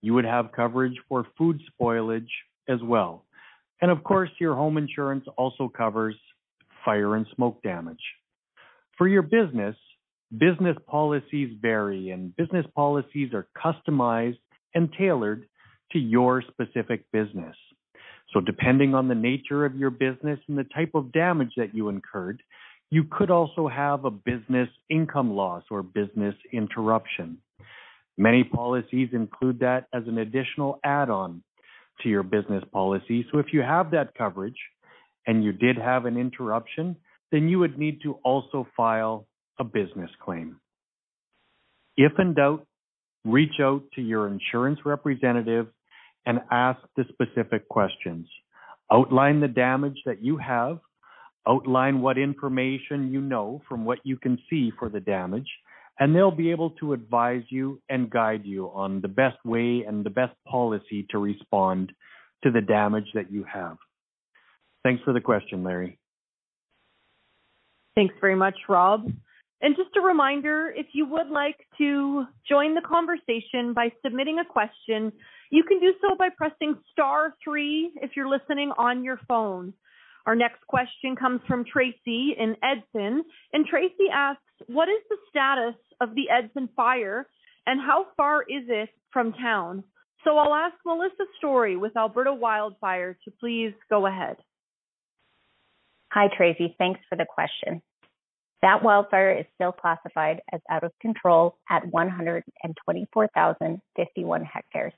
[0.00, 2.28] you would have coverage for food spoilage
[2.68, 3.24] as well.
[3.80, 6.16] And of course, your home insurance also covers
[6.84, 8.02] fire and smoke damage.
[8.96, 9.76] For your business,
[10.36, 14.38] business policies vary and business policies are customized
[14.74, 15.46] and tailored
[15.92, 17.56] to your specific business.
[18.32, 21.88] So depending on the nature of your business and the type of damage that you
[21.88, 22.42] incurred,
[22.90, 27.38] you could also have a business income loss or business interruption.
[28.18, 31.42] Many policies include that as an additional add-on
[32.02, 33.26] to your business policy.
[33.32, 34.58] So if you have that coverage
[35.26, 36.96] and you did have an interruption,
[37.30, 39.26] then you would need to also file
[39.58, 40.60] a business claim.
[41.96, 42.66] If in doubt,
[43.24, 45.68] reach out to your insurance representative
[46.26, 48.26] and ask the specific questions.
[48.90, 50.78] Outline the damage that you have,
[51.46, 55.48] outline what information you know from what you can see for the damage,
[55.98, 60.04] and they'll be able to advise you and guide you on the best way and
[60.04, 61.92] the best policy to respond
[62.44, 63.76] to the damage that you have.
[64.82, 65.98] Thanks for the question, Larry.
[67.94, 69.10] Thanks very much, Rob.
[69.60, 74.44] And just a reminder, if you would like to join the conversation by submitting a
[74.44, 75.12] question,
[75.52, 79.72] you can do so by pressing star three if you're listening on your phone.
[80.24, 83.22] Our next question comes from Tracy in Edson,
[83.52, 87.28] and Tracy asks, what is the status of the Edson fire
[87.66, 89.84] and how far is it from town?
[90.24, 94.36] So I'll ask Melissa Story with Alberta Wildfire to please go ahead.
[96.12, 96.74] Hi, Tracy.
[96.78, 97.82] Thanks for the question.
[98.62, 104.92] That wildfire is still classified as out of control at 124,051 hectares.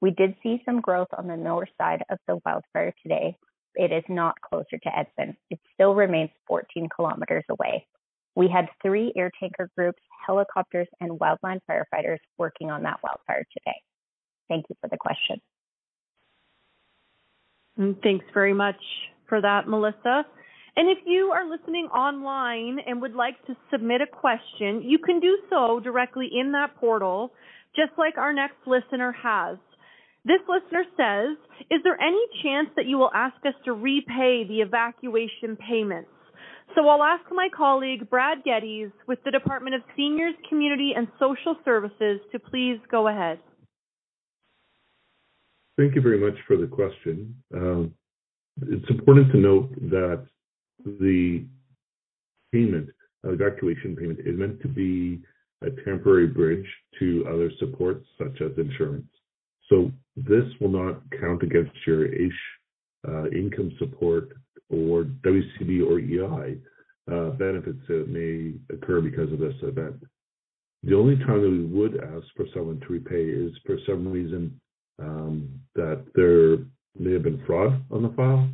[0.00, 3.36] We did see some growth on the north side of the wildfire today.
[3.74, 5.36] It is not closer to Edson.
[5.50, 7.86] It still remains 14 kilometers away.
[8.34, 13.76] We had three air tanker groups, helicopters, and wildland firefighters working on that wildfire today.
[14.48, 15.40] Thank you for the question.
[17.78, 18.80] Mm, thanks very much
[19.28, 20.24] for that, Melissa.
[20.76, 25.20] And if you are listening online and would like to submit a question, you can
[25.20, 27.32] do so directly in that portal,
[27.74, 29.58] just like our next listener has.
[30.24, 31.36] This listener says,
[31.70, 36.10] Is there any chance that you will ask us to repay the evacuation payments?
[36.74, 41.56] So I'll ask my colleague Brad Geddes with the Department of Seniors, Community and Social
[41.64, 43.40] Services to please go ahead.
[45.76, 47.34] Thank you very much for the question.
[47.54, 47.94] Um,
[48.62, 50.26] it's important to note that
[50.84, 51.46] the
[52.52, 52.90] payment,
[53.26, 55.22] uh, evacuation payment, is meant to be
[55.62, 56.66] a temporary bridge
[56.98, 59.08] to other supports such as insurance.
[59.70, 62.40] So this will not count against your AISH
[63.08, 64.36] uh, income support
[64.68, 66.58] or WCB or EI
[67.10, 69.96] uh, benefits that may occur because of this event.
[70.82, 74.60] The only time that we would ask for someone to repay is for some reason
[74.98, 76.58] um, that there
[76.98, 78.48] may have been fraud on the file,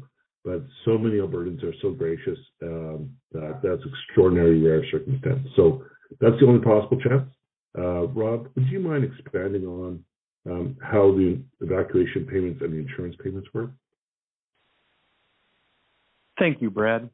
[0.45, 5.49] but so many Albertans are so gracious um, that that's extraordinary rare circumstance.
[5.57, 5.85] So
[6.21, 7.29] that's the only possible chance.
[7.79, 10.05] Uh, Rob, would you mind expanding on
[10.49, 13.71] um, how the evacuation payments and the insurance payments work?
[16.39, 17.11] Thank you, Brad.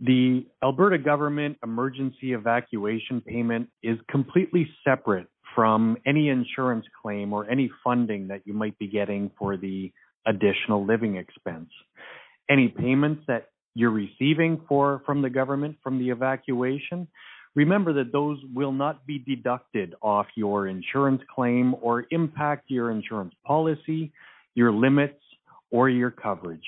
[0.00, 7.70] The Alberta government emergency evacuation payment is completely separate from any insurance claim or any
[7.82, 9.90] funding that you might be getting for the
[10.26, 11.70] additional living expense.
[12.50, 17.08] Any payments that you're receiving for from the government from the evacuation,
[17.56, 23.34] remember that those will not be deducted off your insurance claim or impact your insurance
[23.44, 24.12] policy,
[24.54, 25.20] your limits,
[25.72, 26.66] or your coverage.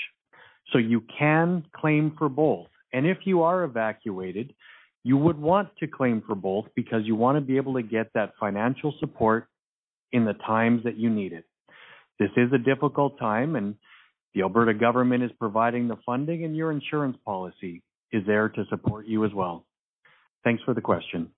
[0.72, 2.66] So you can claim for both.
[2.92, 4.54] And if you are evacuated,
[5.04, 8.10] you would want to claim for both because you want to be able to get
[8.14, 9.46] that financial support
[10.12, 11.44] in the times that you need it.
[12.18, 13.76] This is a difficult time, and
[14.34, 19.06] the Alberta government is providing the funding, and your insurance policy is there to support
[19.06, 19.64] you as well.
[20.44, 21.30] Thanks for the question.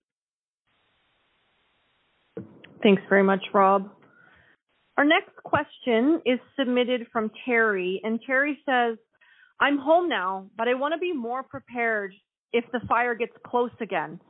[2.83, 3.91] Thanks very much, Rob.
[4.97, 8.99] Our next question is submitted from Terry, and Terry says,
[9.61, 12.15] I'm home now, but I want to be more prepared
[12.53, 14.21] if the fire gets close again.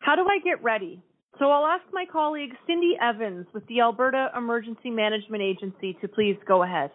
[0.00, 1.02] How do I get ready?
[1.38, 6.36] So I'll ask my colleague Cindy Evans with the Alberta Emergency Management Agency to please
[6.46, 6.90] go ahead.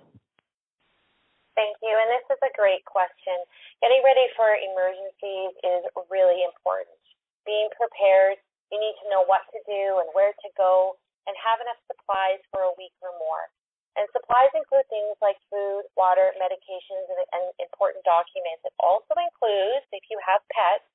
[1.57, 1.91] Thank you.
[1.91, 3.35] And this is a great question.
[3.83, 6.98] Getting ready for emergencies is really important.
[7.49, 8.37] Being prepared,
[8.69, 12.37] you need to know what to do and where to go and have enough supplies
[12.53, 13.49] for a week or more.
[13.97, 18.61] And supplies include things like food, water, medications, and, and important documents.
[18.61, 20.85] It also includes, if you have pets,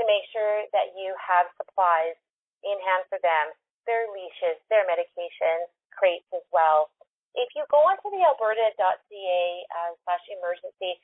[0.00, 2.16] to make sure that you have supplies
[2.64, 3.52] in hand for them,
[3.84, 6.88] their leashes, their medications, crates as well.
[7.36, 9.44] If you go onto the alberta.ca
[9.76, 10.96] uh, slash emergency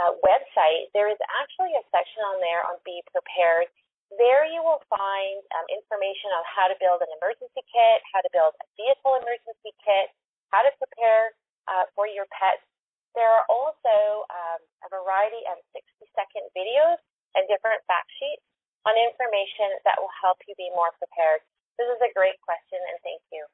[0.00, 3.68] uh, website, there is actually a section on there on Be Prepared.
[4.16, 8.30] There you will find um, information on how to build an emergency kit, how to
[8.32, 10.08] build a vehicle emergency kit,
[10.48, 11.36] how to prepare
[11.68, 12.64] uh, for your pets.
[13.12, 15.84] There are also um, a variety of 60
[16.16, 17.00] second videos
[17.36, 18.44] and different fact sheets
[18.88, 21.44] on information that will help you be more prepared.
[21.76, 23.44] This is a great question and thank you.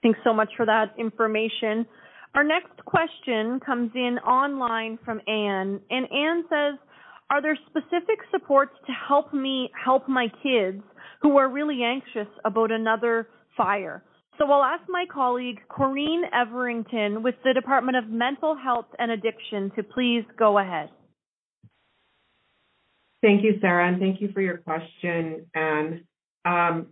[0.00, 1.84] Thanks so much for that information.
[2.34, 6.78] Our next question comes in online from Anne, and Anne says,
[7.28, 10.82] are there specific supports to help me help my kids
[11.22, 14.02] who are really anxious about another fire?
[14.38, 19.70] So I'll ask my colleague Corrine Everington with the Department of Mental Health and Addiction
[19.76, 20.88] to please go ahead.
[23.22, 25.46] Thank you, Sarah, and thank you for your question.
[25.54, 26.04] And
[26.44, 26.86] um,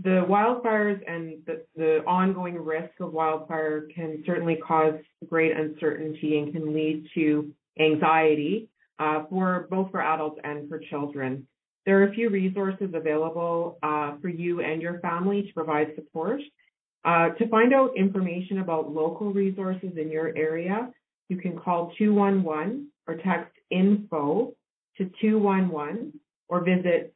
[0.00, 4.94] the wildfires and the, the ongoing risk of wildfire can certainly cause
[5.28, 8.68] great uncertainty and can lead to anxiety
[8.98, 11.46] uh, for both for adults and for children.
[11.84, 16.40] There are a few resources available uh, for you and your family to provide support.
[17.04, 20.90] Uh, to find out information about local resources in your area,
[21.28, 24.54] you can call 211 or text info
[24.98, 26.12] to 211
[26.48, 27.14] or visit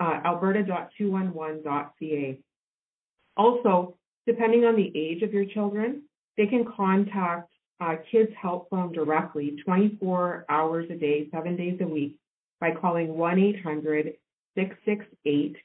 [0.00, 2.38] uh, alberta.211.ca.
[3.36, 6.02] Also, depending on the age of your children,
[6.36, 11.86] they can contact uh, Kids Help Phone directly 24 hours a day, seven days a
[11.86, 12.16] week
[12.60, 14.14] by calling 1 800
[14.56, 15.56] 668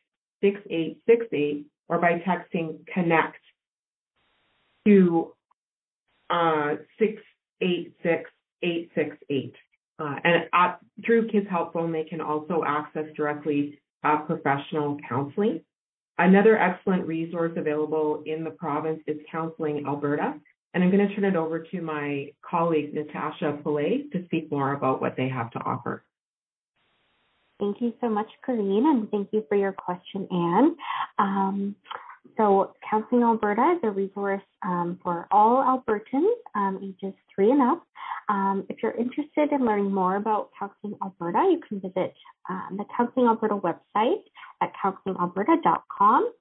[0.42, 3.38] 6868 or by texting connect
[4.86, 5.34] to
[6.30, 8.30] uh, 686
[8.62, 9.56] 868.
[10.00, 15.62] Uh, and at, through Kids Help Phone, they can also access directly uh, professional counseling.
[16.18, 20.36] Another excellent resource available in the province is Counseling Alberta.
[20.74, 24.74] And I'm going to turn it over to my colleague, Natasha Pillay, to speak more
[24.74, 26.04] about what they have to offer.
[27.60, 30.76] Thank you so much, Corrine, and thank you for your question, Anne.
[31.18, 31.76] Um,
[32.38, 37.84] so, Counseling Alberta is a resource um, for all Albertans um, ages three and up.
[38.30, 42.14] Um, if you're interested in learning more about Counseling Alberta, you can visit
[42.48, 44.22] um, the Counseling Alberta website
[44.62, 46.32] at counselingalberta.com.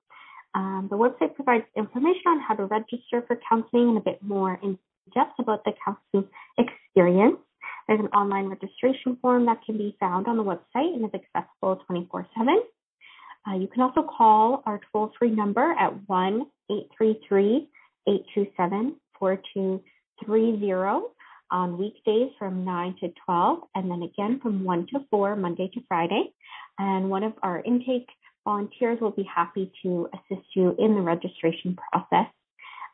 [0.54, 4.60] Um, the website provides information on how to register for counseling and a bit more
[4.62, 4.78] in
[5.14, 7.38] depth about the counseling experience.
[7.86, 11.76] There's an online registration form that can be found on the website and is accessible
[11.86, 12.62] 24 7.
[13.48, 17.66] Uh, you can also call our toll free number at 1 833
[18.06, 21.17] 827 4230
[21.50, 25.80] on weekdays from 9 to 12, and then again from 1 to 4, Monday to
[25.88, 26.32] Friday.
[26.78, 28.08] And one of our intake
[28.44, 32.26] volunteers will be happy to assist you in the registration process.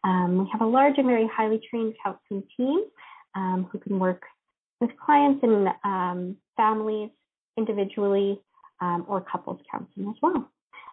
[0.02, 2.84] Um, we have a large and very highly trained counseling team
[3.34, 4.22] um, who can work
[4.80, 7.10] with clients and um, families
[7.56, 8.40] individually
[8.80, 10.50] um, or couples counseling as well.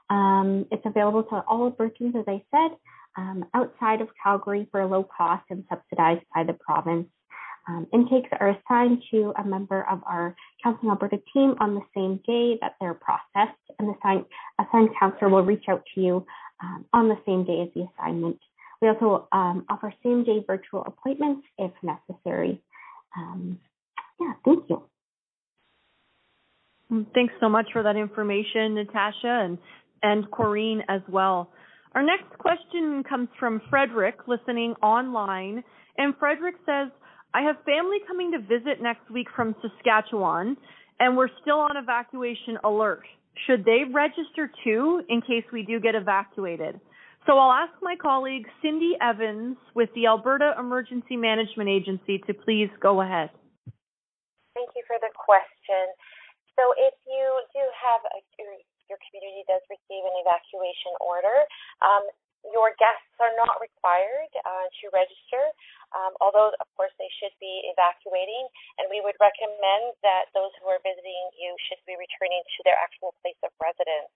[0.10, 2.78] Um, it's available to all Albertans, as I said,
[3.18, 7.08] um, outside of Calgary for low cost and subsidized by the province.
[7.68, 12.20] Um, intakes are assigned to a member of our Counseling Alberta team on the same
[12.26, 14.26] day that they're processed, and the assigned,
[14.60, 16.26] assigned counselor will reach out to you
[16.64, 18.40] um, on the same day as the assignment.
[18.82, 22.62] We also um, offer same day virtual appointments if necessary.
[23.16, 23.60] Um,
[24.20, 24.84] yeah, thank you.
[26.92, 29.58] Mm, thanks so much for that information, Natasha, and,
[30.02, 31.52] and Corrine as well.
[31.94, 35.64] Our next question comes from Frederick, listening online.
[35.98, 36.90] And Frederick says,
[37.34, 40.58] I have family coming to visit next week from Saskatchewan,
[41.00, 43.04] and we're still on evacuation alert.
[43.48, 46.80] Should they register too in case we do get evacuated?
[47.26, 52.70] So I'll ask my colleague Cindy Evans with the Alberta Emergency Management Agency to please
[52.82, 53.30] go ahead.
[54.58, 55.88] Thank you for the question.
[56.60, 57.26] So if you
[57.56, 61.48] do have a, your, community does receive an evacuation order,
[61.80, 62.04] um,
[62.50, 65.44] your guests are not required uh, to register,
[65.94, 68.50] um, although, of course, they should be evacuating.
[68.82, 72.78] And we would recommend that those who are visiting you should be returning to their
[72.82, 74.10] actual place of residence.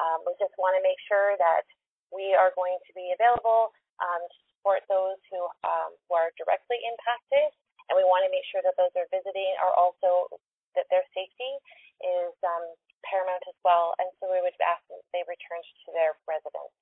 [0.00, 1.68] Um, we just want to make sure that
[2.08, 6.80] we are going to be available um, to support those who, um, who are directly
[6.88, 7.52] impacted.
[7.92, 10.32] And we want to make sure that those who are visiting are also,
[10.72, 11.52] that their safety
[12.00, 12.64] is um,
[13.04, 13.92] paramount as well.
[14.00, 16.72] And so we would ask them that they return to their residence.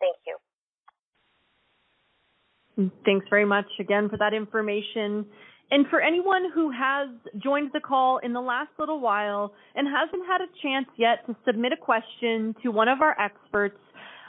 [0.00, 0.36] Thank you.
[3.04, 5.26] Thanks very much again for that information.
[5.70, 7.08] And for anyone who has
[7.42, 11.36] joined the call in the last little while and hasn't had a chance yet to
[11.46, 13.78] submit a question to one of our experts,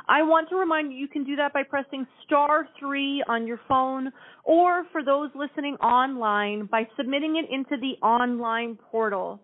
[0.08, 3.60] I want to remind you you can do that by pressing star three on your
[3.68, 4.12] phone,
[4.44, 9.42] or for those listening online, by submitting it into the online portal.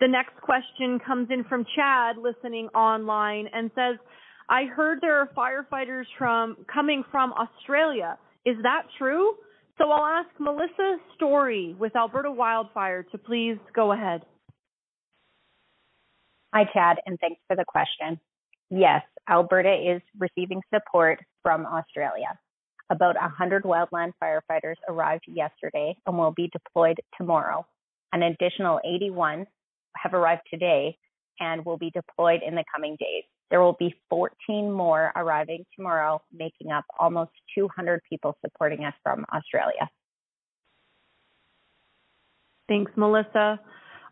[0.00, 3.96] The next question comes in from Chad, listening online, and says,
[4.48, 8.18] I heard there are firefighters from coming from Australia.
[8.44, 9.34] Is that true?
[9.78, 14.22] So I'll ask Melissa Story with Alberta Wildfire to please go ahead.
[16.54, 18.18] Hi, Chad, and thanks for the question.
[18.70, 22.38] Yes, Alberta is receiving support from Australia.
[22.88, 27.66] About 100 wildland firefighters arrived yesterday and will be deployed tomorrow.
[28.12, 29.46] An additional 81
[29.96, 30.96] have arrived today
[31.40, 33.24] and will be deployed in the coming days.
[33.50, 39.24] There will be 14 more arriving tomorrow, making up almost 200 people supporting us from
[39.32, 39.88] Australia.
[42.68, 43.60] Thanks, Melissa.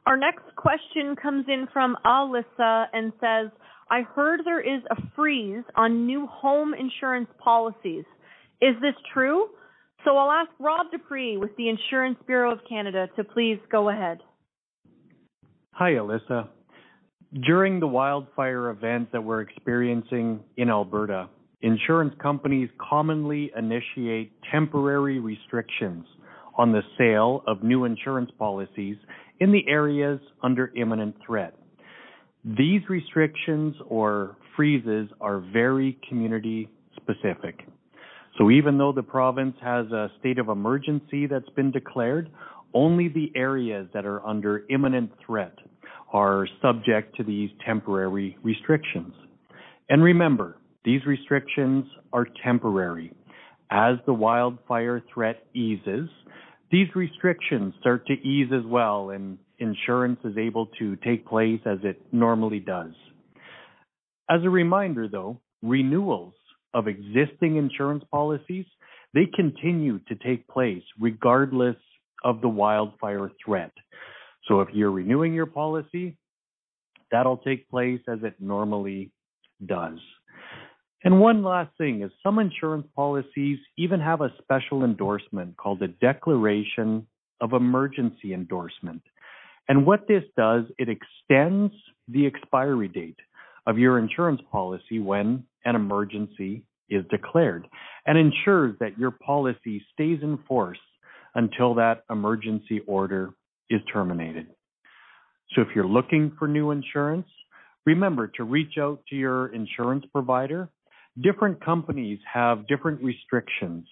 [0.06, 3.50] Our next question comes in from Alyssa and says,
[3.90, 8.04] I heard there is a freeze on new home insurance policies.
[8.60, 9.48] Is this true?
[10.04, 13.88] So I'll ask Rob de Pruis with the Insurance Bureau of Canada to please go
[13.88, 14.18] ahead.
[15.72, 16.48] Hi, Alyssa.
[17.42, 21.28] During the wildfire event that we're experiencing in Alberta,
[21.62, 26.06] insurance companies commonly initiate temporary restrictions
[26.56, 28.96] on the sale of new insurance policies
[29.40, 31.54] in the areas under imminent threat.
[32.44, 37.66] These restrictions or freezes are very community specific.
[38.38, 42.30] So even though the province has a state of emergency that's been declared,
[42.74, 45.58] only the areas that are under imminent threat
[46.14, 49.12] are subject to these temporary restrictions.
[49.90, 53.12] And remember, these restrictions are temporary.
[53.70, 56.08] As the wildfire threat eases,
[56.70, 61.78] these restrictions start to ease as well, and insurance is able to take place as
[61.82, 62.92] it normally does.
[64.30, 66.34] As a reminder, though, renewals
[66.74, 68.66] of existing insurance policies,
[69.14, 71.76] they continue to take place regardless
[72.22, 73.72] of the wildfire threat.
[74.48, 76.16] So if you're renewing your policy,
[77.10, 79.10] that'll take place as it normally
[79.64, 79.98] does.
[81.04, 85.88] And one last thing is some insurance policies even have a special endorsement called a
[85.88, 87.06] declaration
[87.40, 89.02] of emergency endorsement.
[89.68, 91.74] And what this does, it extends
[92.08, 93.18] the expiry date
[93.66, 97.66] of your insurance policy when an emergency is declared
[98.06, 100.78] and ensures that your policy stays in force
[101.34, 103.30] until that emergency order
[103.70, 104.46] is terminated.
[105.54, 107.26] So if you're looking for new insurance,
[107.86, 110.68] remember to reach out to your insurance provider.
[111.22, 113.86] Different companies have different restrictions.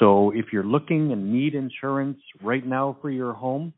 [0.00, 3.72] So if you're looking and need insurance right now for your home,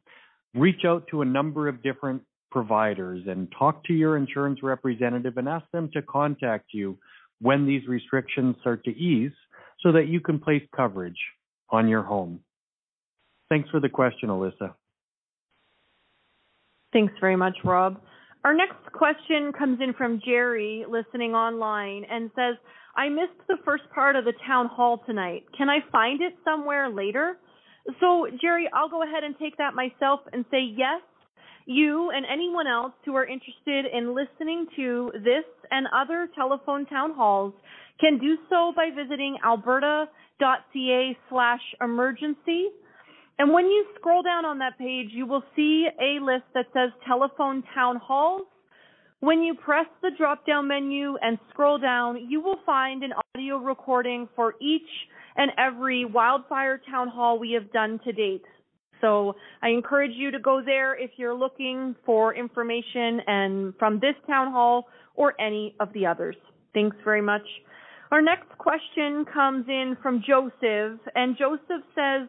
[0.54, 5.48] reach out to a number of different providers and talk to your insurance representative and
[5.48, 6.98] ask them to contact you
[7.40, 9.32] when these restrictions start to ease
[9.80, 11.18] so that you can place coverage
[11.70, 12.40] on your home.
[13.48, 14.74] Thanks for the question, Alyssa.
[16.92, 18.00] Thanks very much, Rob.
[18.44, 22.56] Our next question comes in from Jerry, listening online, and says,
[22.96, 25.44] I missed the first part of the town hall tonight.
[25.56, 27.36] Can I find it somewhere later?
[28.00, 31.00] So, Jerry, I'll go ahead and take that myself and say yes.
[31.66, 37.12] You and anyone else who are interested in listening to this and other telephone town
[37.14, 37.54] halls
[38.00, 42.70] can do so by visiting alberta.ca slash emergency.
[43.40, 46.90] And when you scroll down on that page, you will see a list that says
[47.06, 48.42] telephone town halls.
[49.20, 53.56] When you press the drop down menu and scroll down, you will find an audio
[53.56, 54.82] recording for each
[55.38, 58.44] and every wildfire town hall we have done to date.
[59.00, 64.16] So I encourage you to go there if you're looking for information and from this
[64.26, 64.84] town hall
[65.14, 66.36] or any of the others.
[66.74, 67.46] Thanks very much.
[68.10, 72.28] Our next question comes in from Joseph, and Joseph says,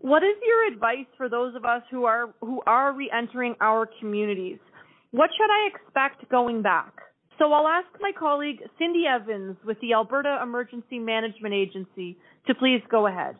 [0.00, 4.58] "What is your advice for those of us who are who are re-entering our communities?
[5.10, 6.92] What should I expect going back?"
[7.38, 12.84] So I'll ask my colleague Cindy Evans with the Alberta Emergency Management Agency to please
[12.88, 13.36] go ahead.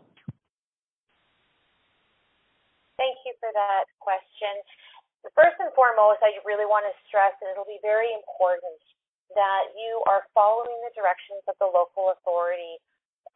[2.96, 4.52] Thank you for that question.
[5.36, 8.80] First and foremost, I really want to stress, and it'll be very important,
[9.36, 12.80] that you are following the directions of the local authority.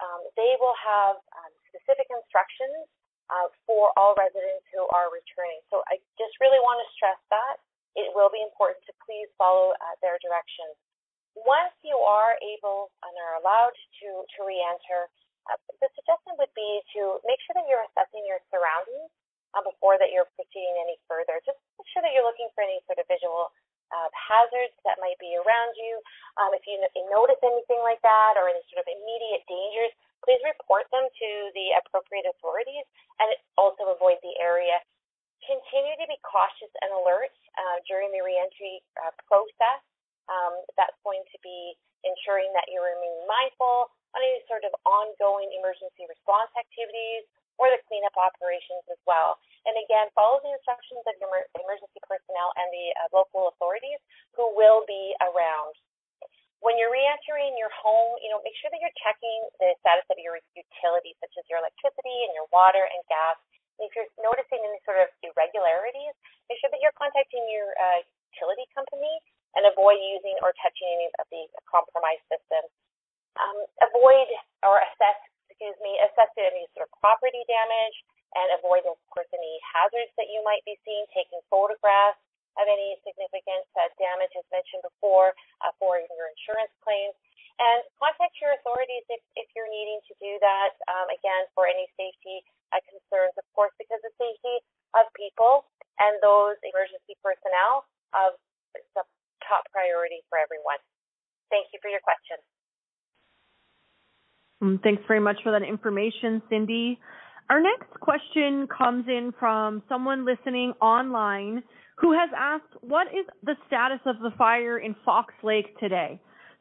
[0.01, 2.89] Um, they will have um, specific instructions
[3.33, 5.61] uh, for all residents who are returning.
[5.73, 7.61] So I just really want to stress that.
[7.95, 10.75] It will be important to please follow uh, their directions.
[11.35, 15.11] Once you are able and are allowed to, to re-enter,
[15.51, 19.11] uh, the suggestion would be to make sure that you're assessing your surroundings
[19.55, 21.39] uh, before that you're proceeding any further.
[21.47, 23.51] Just make sure that you're looking for any sort of visual
[23.95, 26.01] uh, hazards that might be around you.
[26.41, 29.95] Um, if you, you notice anything like that or any sort of immediate dangers,
[30.25, 32.89] please report them to the appropriate authorities
[33.21, 33.29] and
[33.61, 34.81] also avoid the area.
[35.45, 39.85] Continue to be cautious and alert uh, during the reentry uh, process.
[40.25, 45.53] Um, that's going to be ensuring that you remain mindful on any sort of ongoing
[45.53, 47.29] emergency response activities
[47.61, 49.39] or the cleanup operations as well.
[49.69, 54.01] And again, follow the instructions of your emergency personnel and the uh, local authorities
[54.35, 55.77] who will be around.
[56.65, 60.17] When you're re-entering your home, you know, make sure that you're checking the status of
[60.17, 63.37] your utilities, such as your electricity and your water and gas.
[63.77, 66.17] And if you're noticing any sort of irregularities,
[66.49, 68.01] make sure that you're contacting your uh,
[68.33, 69.13] utility company
[69.61, 72.73] and avoid using or touching any of the compromised systems.
[73.37, 74.29] Um, avoid
[74.65, 75.21] or assess
[75.55, 77.97] excuse me, assess any sort of property damage
[78.35, 82.19] and avoid, of course, any hazards that you might be seeing, taking photographs
[82.61, 87.15] of any significant uh, damage, as mentioned before, uh, for your insurance claims.
[87.55, 91.87] And contact your authorities if, if you're needing to do that, um, again, for any
[91.95, 92.43] safety
[92.75, 94.59] uh, concerns, of course, because the safety
[94.99, 95.67] of people
[96.03, 98.35] and those emergency personnel of
[98.75, 99.07] the
[99.47, 100.83] top priority for everyone.
[101.51, 102.43] Thank you for your question.
[104.63, 106.99] Mm, thanks very much for that information, Cindy.
[107.51, 111.63] Our next question comes in from someone listening online
[111.99, 116.19] who has asked, What is the status of the fire in Fox Lake today?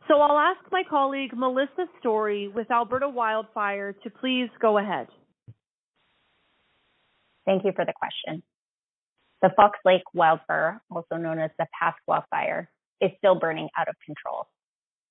[0.09, 5.07] So I'll ask my colleague Melissa Story with Alberta Wildfire to please go ahead.
[7.45, 8.43] Thank you for the question.
[9.41, 12.69] The Fox Lake wildfire, also known as the Pasqua fire,
[13.01, 14.47] is still burning out of control.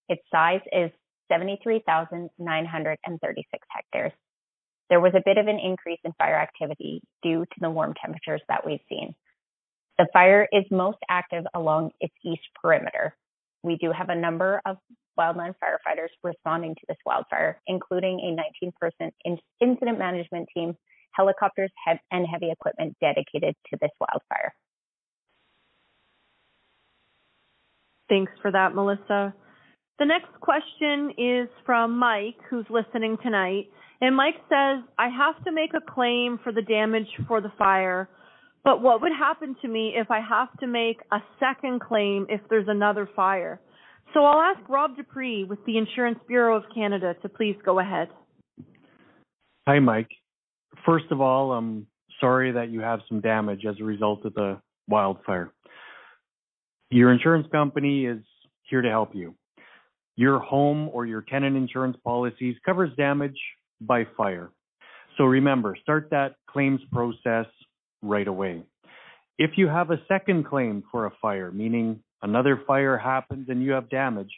[0.08, 0.90] Its size is
[1.30, 4.12] 73,936 hectares.
[4.90, 8.42] There was a bit of an increase in fire activity due to the warm temperatures
[8.48, 9.14] that we've seen.
[9.98, 13.14] The fire is most active along its east perimeter.
[13.62, 14.76] We do have a number of
[15.18, 19.12] wildland firefighters responding to this wildfire, including a 19 person
[19.60, 20.76] incident management team,
[21.12, 21.70] helicopters,
[22.10, 24.54] and heavy equipment dedicated to this wildfire.
[28.08, 29.34] Thanks for that, Melissa.
[29.98, 33.68] The next question is from Mike, who's listening tonight.
[34.00, 38.08] And Mike says, I have to make a claim for the damage for the fire,
[38.64, 42.40] but what would happen to me if I have to make a second claim if
[42.48, 43.60] there's another fire?
[44.14, 47.78] So I'll ask Rob de Pruis with the Insurance Bureau of Canada to please go
[47.78, 48.08] ahead.
[49.66, 50.10] Hi, Mike.
[50.84, 51.86] First of all, I'm
[52.20, 55.52] sorry that you have some damage as a result of the wildfire.
[56.90, 58.22] Your insurance company is
[58.68, 59.34] here to help you.
[60.16, 63.38] Your home or your tenant insurance policies covers damage
[63.80, 64.50] by fire.
[65.16, 67.46] So remember, start that claims process
[68.02, 68.62] right away.
[69.38, 73.72] If you have a second claim for a fire, meaning another fire happens and you
[73.72, 74.30] have damage,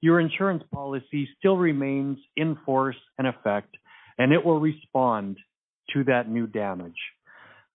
[0.00, 3.74] your insurance policy still remains in force and effect,
[4.18, 5.38] and it will respond
[5.94, 6.98] to that new damage.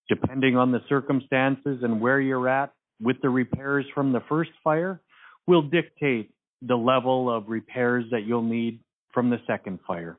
[0.10, 5.02] Depending on the circumstances and where you're at with the repairs from the first fire,
[5.48, 6.32] will dictate
[6.62, 8.80] the level of repairs that you'll need
[9.14, 10.18] from the second fire.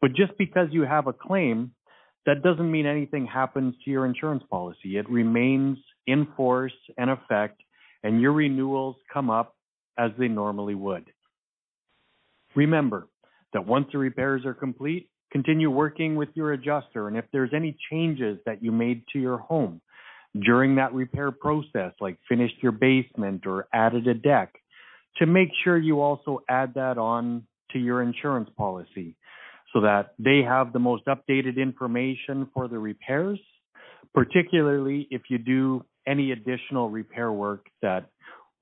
[0.00, 1.72] But just because you have a claim,
[2.26, 4.96] that doesn't mean anything happens to your insurance policy.
[4.96, 7.62] It remains in force and effect,
[8.02, 9.56] and your renewals come up
[9.98, 11.04] as they normally would.
[12.54, 13.08] Remember
[13.52, 17.76] that once the repairs are complete, continue working with your adjuster, and if there's any
[17.90, 19.80] changes that you made to your home
[20.44, 24.54] during that repair process, like finished your basement or added a deck,
[25.16, 29.16] to make sure you also add that on to your insurance policy
[29.72, 33.38] so that they have the most updated information for the repairs,
[34.14, 38.06] particularly if you do any additional repair work that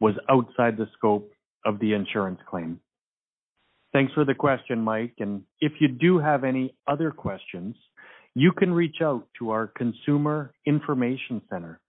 [0.01, 1.31] was outside the scope
[1.65, 2.81] of the insurance claim.
[3.93, 5.15] Thanks for the question, Mike.
[5.19, 7.75] And if you do have any other questions,
[8.35, 11.81] you can reach out to our Consumer Information Center.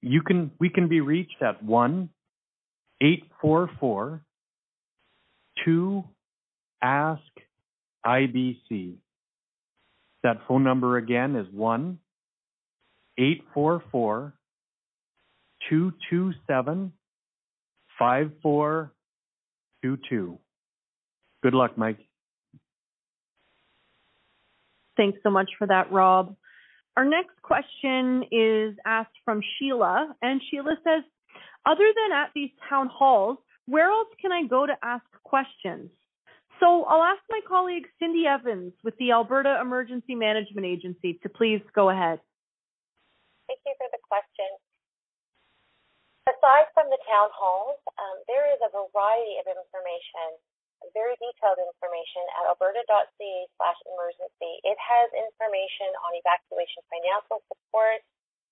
[0.00, 2.08] You can we can be reached at 1
[3.00, 4.22] 844
[5.64, 6.04] 2
[6.82, 7.22] ask
[8.04, 8.94] IBC.
[10.22, 11.98] That phone number again is 1
[13.18, 14.34] 844
[15.68, 16.92] 227
[17.98, 20.38] 5422.
[21.42, 21.98] Good luck, Mike.
[24.96, 26.34] Thanks so much for that, Rob.
[26.96, 31.04] Our next question is asked from Sheila, and Sheila says,
[31.66, 35.90] other than at these town halls, where else can I go to ask questions?
[36.60, 41.62] So I'll ask my colleague Cindy Evans with the Alberta Emergency Management Agency to please
[41.74, 42.18] go ahead.
[43.46, 44.50] Thank you for the question.
[46.28, 50.36] Aside from the town halls, um, there is a variety of information,
[50.92, 54.52] very detailed information at alberta.ca slash emergency.
[54.66, 58.04] It has information on evacuation financial support,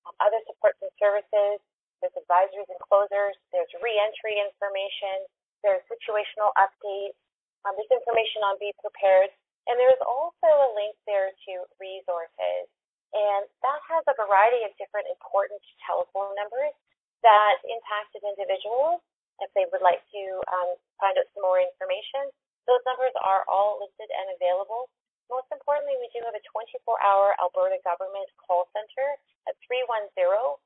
[0.09, 1.61] um, other supports and services,
[2.01, 5.25] there's advisories and closers, there's reentry information,
[5.65, 7.17] there's situational updates,
[7.65, 9.33] um, there's information on Be Prepared,
[9.67, 12.71] and there's also a link there to resources.
[13.17, 16.75] And that has a variety of different important telephone numbers
[17.25, 19.01] that impacted individuals
[19.41, 20.23] if they would like to
[20.53, 22.29] um, find out some more information.
[22.69, 24.91] Those numbers are all listed and available.
[25.27, 29.19] Most importantly, we do have a 24 hour Alberta government call center
[29.51, 30.66] at 310 4455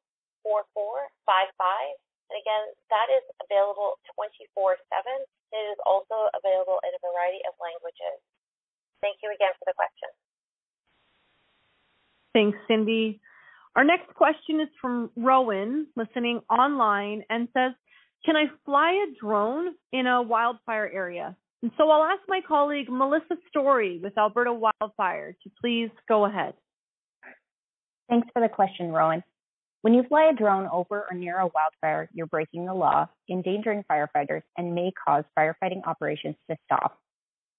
[2.30, 2.64] and again,
[2.94, 5.26] that is available 24 7.
[5.50, 8.22] It is also available in a variety of languages.
[9.02, 10.10] Thank you again for the question.
[12.32, 13.20] Thanks, Cindy.
[13.74, 17.74] Our next question is from Rowan, listening online, and says,
[18.24, 21.36] Can I fly a drone in a wildfire area?
[21.62, 26.54] And so I'll ask my colleague Melissa Story with Alberta Wildfire to please go ahead.
[28.08, 29.22] Thanks for the question, Rowan.
[29.82, 33.82] When you fly a drone over or near a wildfire, you're breaking the law, endangering
[33.90, 36.98] firefighters, and may cause firefighting operations to stop.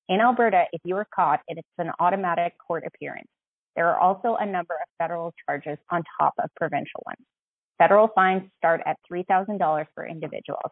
[0.07, 3.28] In Alberta, if you are caught, it's an automatic court appearance.
[3.76, 7.26] There are also a number of federal charges on top of provincial ones.
[7.80, 10.72] Federal fines start at $3,000 for individuals.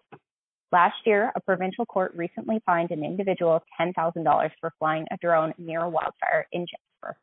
[0.72, 5.82] Last year, a provincial court recently fined an individual $10,000 for flying a drone near
[5.82, 7.18] a wildfire in Jasper.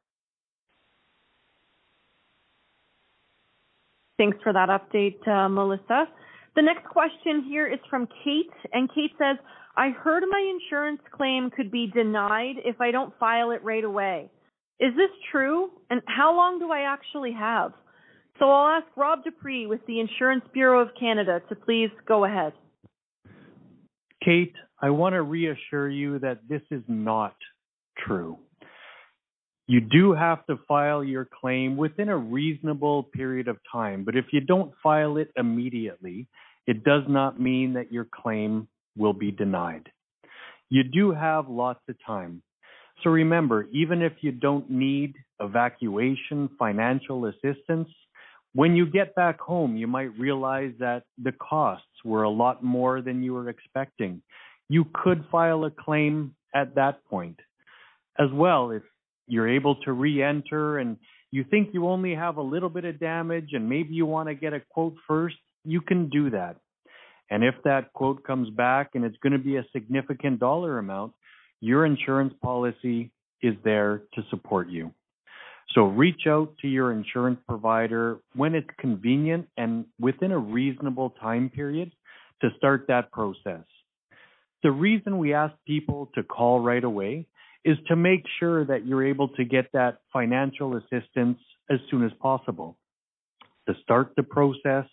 [4.19, 6.07] Thanks for that update, uh, Melissa.
[6.55, 9.37] The next question here is from Kate, and Kate says,
[9.77, 14.31] I heard my insurance claim could be denied if I don't file it right away.
[14.81, 15.71] Is this true?
[15.91, 17.73] And how long do I actually have?
[18.39, 22.25] So I'll ask Rob de Pruis with the Insurance Bureau of Canada to please go
[22.25, 22.53] ahead.
[24.25, 27.35] Kate, I want to reassure you that this is not
[28.07, 28.39] true.
[29.69, 34.27] You do have to file your claim within a reasonable period of time, but if
[34.33, 36.29] you don't file it immediately,
[36.67, 39.89] it does not mean that your claim will be denied.
[40.69, 42.43] You do have lots of time.
[43.03, 47.89] So remember, even if you don't need evacuation financial assistance,
[48.55, 53.03] when you get back home, you might realize that the costs were a lot more
[53.03, 54.23] than you were expecting.
[54.69, 57.39] You could file a claim at that point.
[58.19, 58.83] As well, if
[59.27, 60.97] you're able to re enter and
[61.31, 64.35] you think you only have a little bit of damage and maybe you want to
[64.35, 66.57] get a quote first, you can do that.
[67.31, 71.13] And if that quote comes back and it's going to be a significant dollar amount,
[71.61, 73.11] your insurance policy
[73.43, 74.93] is there to support you.
[75.75, 81.51] So reach out to your insurance provider when it's convenient and within a reasonable time
[81.51, 81.91] period
[82.41, 83.65] to start that process.
[84.63, 87.27] The reason we ask people to call right away
[87.67, 91.39] is to make sure that you're able to get that financial assistance
[91.69, 92.79] as soon as possible.
[93.69, 94.87] To start the process,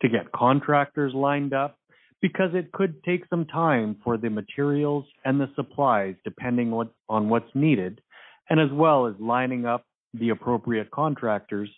[0.00, 1.78] to get contractors lined up,
[2.22, 7.28] because it could take some time for the materials and the supplies, depending what, on
[7.28, 8.00] what's needed,
[8.48, 11.68] and as well as lining up the appropriate contractors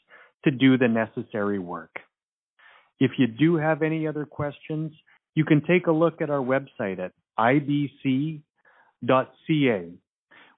[0.45, 1.91] to do the necessary work.
[3.01, 4.93] If you do have any other questions,
[5.35, 8.41] you can take a look at our website at ibc.ca.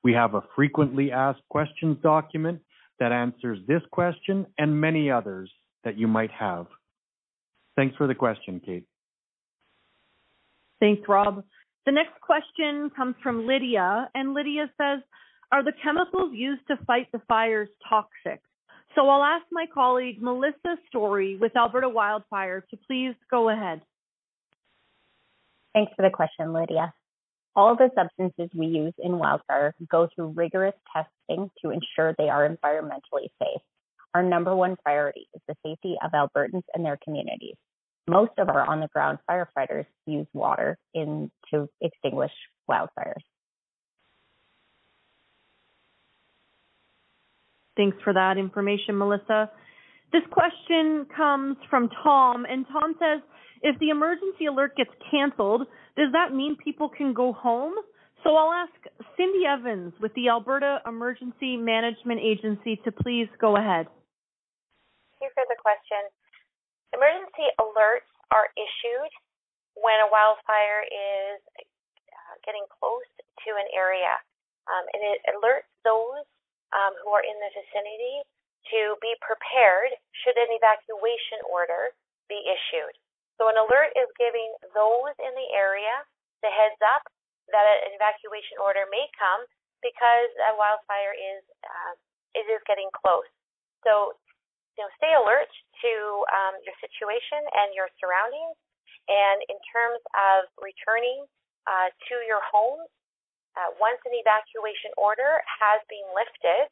[0.05, 2.61] We have a frequently asked questions document
[3.01, 5.51] that answers this question and many others
[5.84, 6.66] that you might have.
[7.76, 8.86] Thanks for the question, Kate.
[10.80, 11.44] Thanks, Rob.
[11.86, 15.01] The next question comes from Lydia, and Lydia says,
[15.53, 18.42] Are the chemicals used to fight the fires toxic?
[18.94, 23.80] So I'll ask my colleague Melissa Story with Alberta Wildfire to please go ahead.
[25.72, 26.92] Thanks for the question, Lydia.
[27.57, 32.49] All the substances we use in wildfire go through rigorous testing to ensure they are
[32.49, 33.62] environmentally safe.
[34.14, 37.57] Our number one priority is the safety of Albertans and their communities
[38.09, 42.32] most of our on the ground firefighters use water in to extinguish
[42.68, 43.22] wildfires.
[47.76, 49.51] Thanks for that information, Melissa.
[50.11, 53.20] This question comes from Tom, and Tom says,
[53.63, 57.75] if the emergency alert gets canceled, does that mean people can go home?
[58.25, 58.75] So I'll ask
[59.17, 63.87] Cindy Evans with the Alberta Emergency Management Agency to please go ahead.
[65.19, 66.03] Thank you for the question.
[66.95, 69.13] Emergency alerts are issued
[69.79, 73.07] when a wildfire is uh, getting close
[73.47, 74.19] to an area,
[74.67, 76.27] um, and it alerts those
[76.75, 78.27] um, who are in the vicinity
[78.75, 79.95] to be prepared
[80.27, 81.95] should an evacuation order
[82.27, 82.95] be issued.
[83.39, 86.03] So an alert is giving those in the area
[86.43, 87.07] the heads up
[87.55, 89.47] that an evacuation order may come
[89.80, 91.95] because a wildfire is uh,
[92.34, 93.26] it is getting close.
[93.86, 94.18] So
[94.78, 95.51] you know, stay alert
[95.82, 95.93] to
[96.30, 98.55] um, your situation and your surroundings.
[99.11, 101.26] And in terms of returning
[101.66, 102.86] uh, to your home,
[103.59, 106.70] uh, once an evacuation order has been lifted,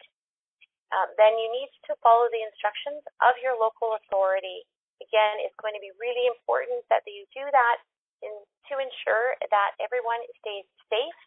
[0.95, 4.63] um, then you need to follow the instructions of your local authority.
[5.03, 7.77] Again, it's going to be really important that you do that
[8.25, 8.33] in,
[8.73, 11.21] to ensure that everyone stays safe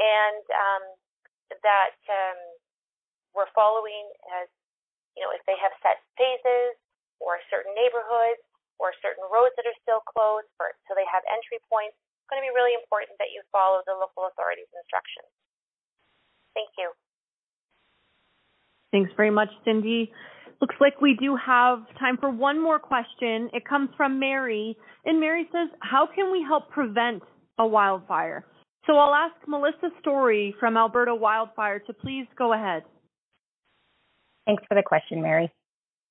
[0.00, 0.84] and um,
[1.62, 2.38] that um,
[3.36, 4.08] we're following
[4.40, 4.48] as
[5.16, 6.78] you know, if they have set phases
[7.18, 8.40] or certain neighborhoods
[8.78, 12.40] or certain roads that are still closed for, so they have entry points, it's going
[12.40, 15.28] to be really important that you follow the local authorities' instructions.
[16.56, 16.88] Thank you.
[18.90, 20.10] Thanks very much, Cindy.
[20.60, 23.48] Looks like we do have time for one more question.
[23.54, 27.22] It comes from Mary, and Mary says, How can we help prevent
[27.58, 28.44] a wildfire?
[28.86, 32.82] So I'll ask Melissa Story from Alberta Wildfire to please go ahead.
[34.46, 35.50] Thanks for the question, Mary.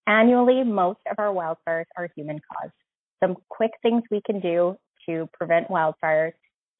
[0.07, 2.73] Annually, most of our wildfires are human caused.
[3.21, 4.77] Some quick things we can do
[5.07, 6.31] to prevent wildfires.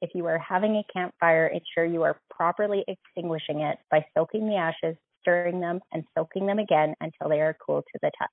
[0.02, 4.56] If you are having a campfire, ensure you are properly extinguishing it by soaking the
[4.56, 4.96] ashes,
[5.30, 8.30] stirring them, and soaking them again until they are cool to the touch.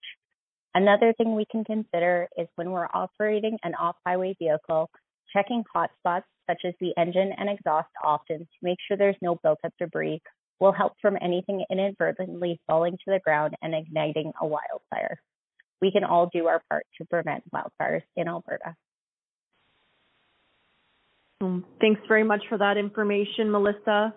[0.74, 4.90] Another thing we can consider is when we're operating an off highway vehicle,
[5.32, 9.58] checking hotspots such as the engine and exhaust often to make sure there's no built
[9.64, 10.20] up debris
[10.60, 15.18] will help from anything inadvertently falling to the ground and igniting a wildfire.
[15.82, 18.74] We can all do our part to prevent wildfires in Alberta.
[21.42, 24.14] Um, thanks very much for that information, Melissa.